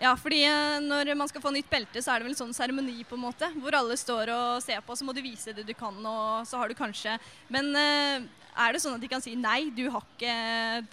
Ja, 0.02 0.16
fordi 0.18 0.40
eh, 0.48 0.80
når 0.82 1.14
man 1.14 1.30
skal 1.30 1.44
få 1.44 1.52
nytt 1.54 1.70
belte, 1.70 2.02
så 2.02 2.10
er 2.12 2.22
det 2.22 2.26
vel 2.26 2.34
en 2.34 2.40
sånn 2.40 2.56
seremoni 2.58 3.04
på 3.06 3.18
en 3.20 3.26
måte, 3.28 3.52
hvor 3.62 3.76
alle 3.78 3.98
står 4.00 4.32
og 4.34 4.64
ser 4.66 4.82
på, 4.82 4.96
så 4.98 5.06
må 5.06 5.14
du 5.14 5.22
vise 5.22 5.54
det 5.54 5.66
du 5.68 5.76
kan, 5.78 5.94
og 5.94 6.48
så 6.50 6.58
har 6.58 6.72
du 6.72 6.78
kanskje 6.78 7.20
Men 7.54 7.70
eh, 7.78 8.26
er 8.52 8.74
det 8.74 8.82
sånn 8.82 8.98
at 8.98 9.04
de 9.04 9.12
kan 9.12 9.22
si 9.22 9.36
nei, 9.38 9.70
du 9.70 9.86
har 9.94 10.02
ikke 10.02 10.34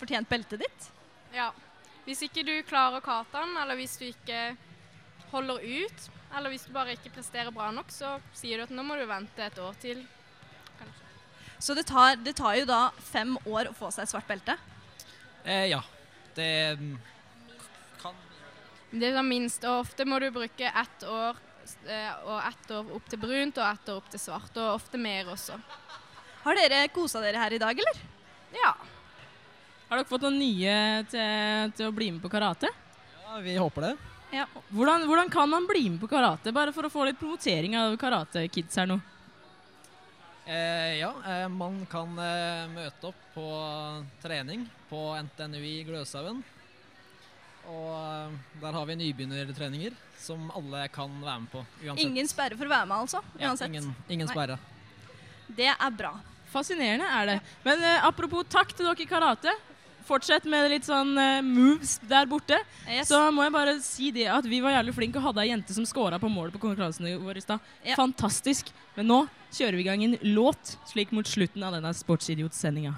fortjent 0.03 0.29
beltet 0.29 0.61
ditt? 0.67 0.91
Ja. 1.33 1.49
Hvis 2.05 2.21
ikke 2.25 2.45
du 2.45 2.55
klarer 2.69 3.05
kataen, 3.05 3.57
eller 3.63 3.81
hvis 3.81 3.97
du 4.01 4.07
ikke 4.11 4.53
holder 5.33 5.65
ut, 5.65 6.07
eller 6.37 6.53
hvis 6.53 6.69
du 6.69 6.73
bare 6.77 6.95
ikke 6.97 7.13
presterer 7.17 7.53
bra 7.53 7.73
nok, 7.73 7.91
så 7.93 8.19
sier 8.37 8.61
du 8.61 8.69
at 8.69 8.73
nå 8.77 8.85
må 8.85 8.97
du 9.01 9.05
vente 9.09 9.45
et 9.45 9.61
år 9.61 9.77
til. 9.81 10.05
Så 11.59 11.75
det 11.75 11.89
tar, 11.89 12.17
det 12.23 12.37
tar 12.39 12.61
jo 12.61 12.69
da 12.69 12.89
fem 13.11 13.35
år 13.49 13.73
å 13.73 13.77
få 13.77 13.91
seg 13.91 14.05
et 14.05 14.13
svart 14.13 14.29
belte. 14.29 14.55
Eh, 15.45 15.71
ja. 15.73 15.81
Det 16.37 16.53
mm, 16.79 16.99
Det 18.91 19.11
er 19.13 19.25
minst, 19.27 19.65
og 19.69 19.83
ofte 19.85 20.07
må 20.09 20.19
du 20.23 20.31
bruke 20.33 20.65
ett 20.65 21.05
år, 21.05 21.37
eh, 21.85 22.13
og 22.25 22.39
ett 22.41 22.71
år 22.73 22.93
opp 22.97 23.09
til 23.11 23.21
brunt, 23.21 23.59
og 23.61 23.67
ett 23.69 23.91
år 23.93 24.01
opp 24.01 24.09
til 24.11 24.23
svart, 24.23 24.55
og 24.57 24.79
ofte 24.79 25.01
mer 25.01 25.29
også. 25.35 25.59
Har 26.45 26.57
dere 26.57 26.87
kosa 26.95 27.21
dere 27.21 27.43
her 27.43 27.53
i 27.53 27.61
dag, 27.61 27.83
eller? 27.85 28.01
Ja. 28.57 28.73
Har 29.89 30.01
dere 30.01 30.09
fått 30.09 30.25
noen 30.25 30.41
nye 30.41 31.05
til, 31.13 31.75
til 31.77 31.91
å 31.91 31.97
bli 31.97 32.11
med 32.15 32.25
på 32.25 32.33
karate? 32.33 32.73
Ja, 33.27 33.43
vi 33.45 33.59
håper 33.61 33.91
det. 33.91 33.93
Ja. 34.33 34.47
Hvordan, 34.73 35.05
hvordan 35.09 35.31
kan 35.33 35.49
man 35.49 35.69
bli 35.69 35.85
med 35.91 36.01
på 36.01 36.09
karate, 36.09 36.53
bare 36.53 36.73
for 36.73 36.89
å 36.89 36.93
få 36.93 37.05
litt 37.09 37.21
promotering 37.21 37.77
av 37.77 37.97
karate-kids 38.01 38.81
her 38.81 38.89
nå? 38.89 39.01
Eh, 40.49 40.95
ja, 40.97 41.13
eh, 41.29 41.49
man 41.53 41.83
kan 41.93 42.15
eh, 42.25 42.69
møte 42.73 43.11
opp 43.11 43.25
på 43.35 43.49
trening 44.23 44.65
på 44.89 45.11
NTNU 45.21 45.61
i 45.61 45.83
Gløshaugen. 45.85 46.41
Og 47.69 47.93
eh, 47.93 48.37
der 48.63 48.77
har 48.79 48.89
vi 48.89 48.97
nybegynnertreninger 49.03 49.97
som 50.19 50.51
alle 50.57 50.87
kan 50.93 51.13
være 51.23 51.41
med 51.45 51.53
på. 51.53 51.63
Uansett. 51.85 52.05
Ingen 52.07 52.29
sperre 52.31 52.59
for 52.59 52.69
å 52.69 52.73
være 52.73 52.89
med, 52.89 52.99
altså? 53.05 53.23
Ja, 53.39 53.53
Uansett. 53.53 53.73
ingen, 53.73 53.95
ingen 54.09 54.29
Nei. 54.29 54.35
sperre. 54.35 54.59
Det 55.59 55.71
er 55.73 55.97
bra. 55.97 56.13
Fascinerende 56.53 57.09
er 57.13 57.33
det. 57.33 57.41
Men 57.65 57.83
uh, 57.85 58.07
apropos 58.09 58.47
takk 58.49 58.73
til 58.73 58.89
dere 58.89 59.05
i 59.05 59.09
karate. 59.09 59.53
Fortsett 60.09 60.47
med 60.49 60.71
litt 60.73 60.87
sånn 60.89 61.13
uh, 61.21 61.45
moves 61.45 61.99
der 62.09 62.29
borte. 62.29 62.57
Så 63.05 63.21
må 63.35 63.45
jeg 63.45 63.55
bare 63.57 63.77
si 63.85 64.09
det 64.17 64.29
at 64.33 64.49
vi 64.49 64.63
var 64.65 64.79
jævlig 64.79 64.97
flinke 64.97 65.21
og 65.21 65.29
hadde 65.29 65.45
ei 65.45 65.51
jente 65.53 65.77
som 65.77 65.85
scora 65.89 66.21
på 66.21 66.33
målet 66.33 66.57
på 66.57 66.63
konkurransen 66.65 67.11
vår 67.25 67.43
i 67.43 67.45
stad. 67.45 67.73
Fantastisk. 68.01 68.73
Men 68.97 69.13
nå 69.13 69.23
kjører 69.53 69.77
vi 69.77 69.85
i 69.85 69.89
gang 69.91 70.09
en 70.09 70.19
låt 70.33 70.77
slik 70.89 71.13
mot 71.13 71.29
slutten 71.29 71.69
av 71.69 71.77
denne 71.77 71.93
Sportsidiot-sendinga. 71.97 72.97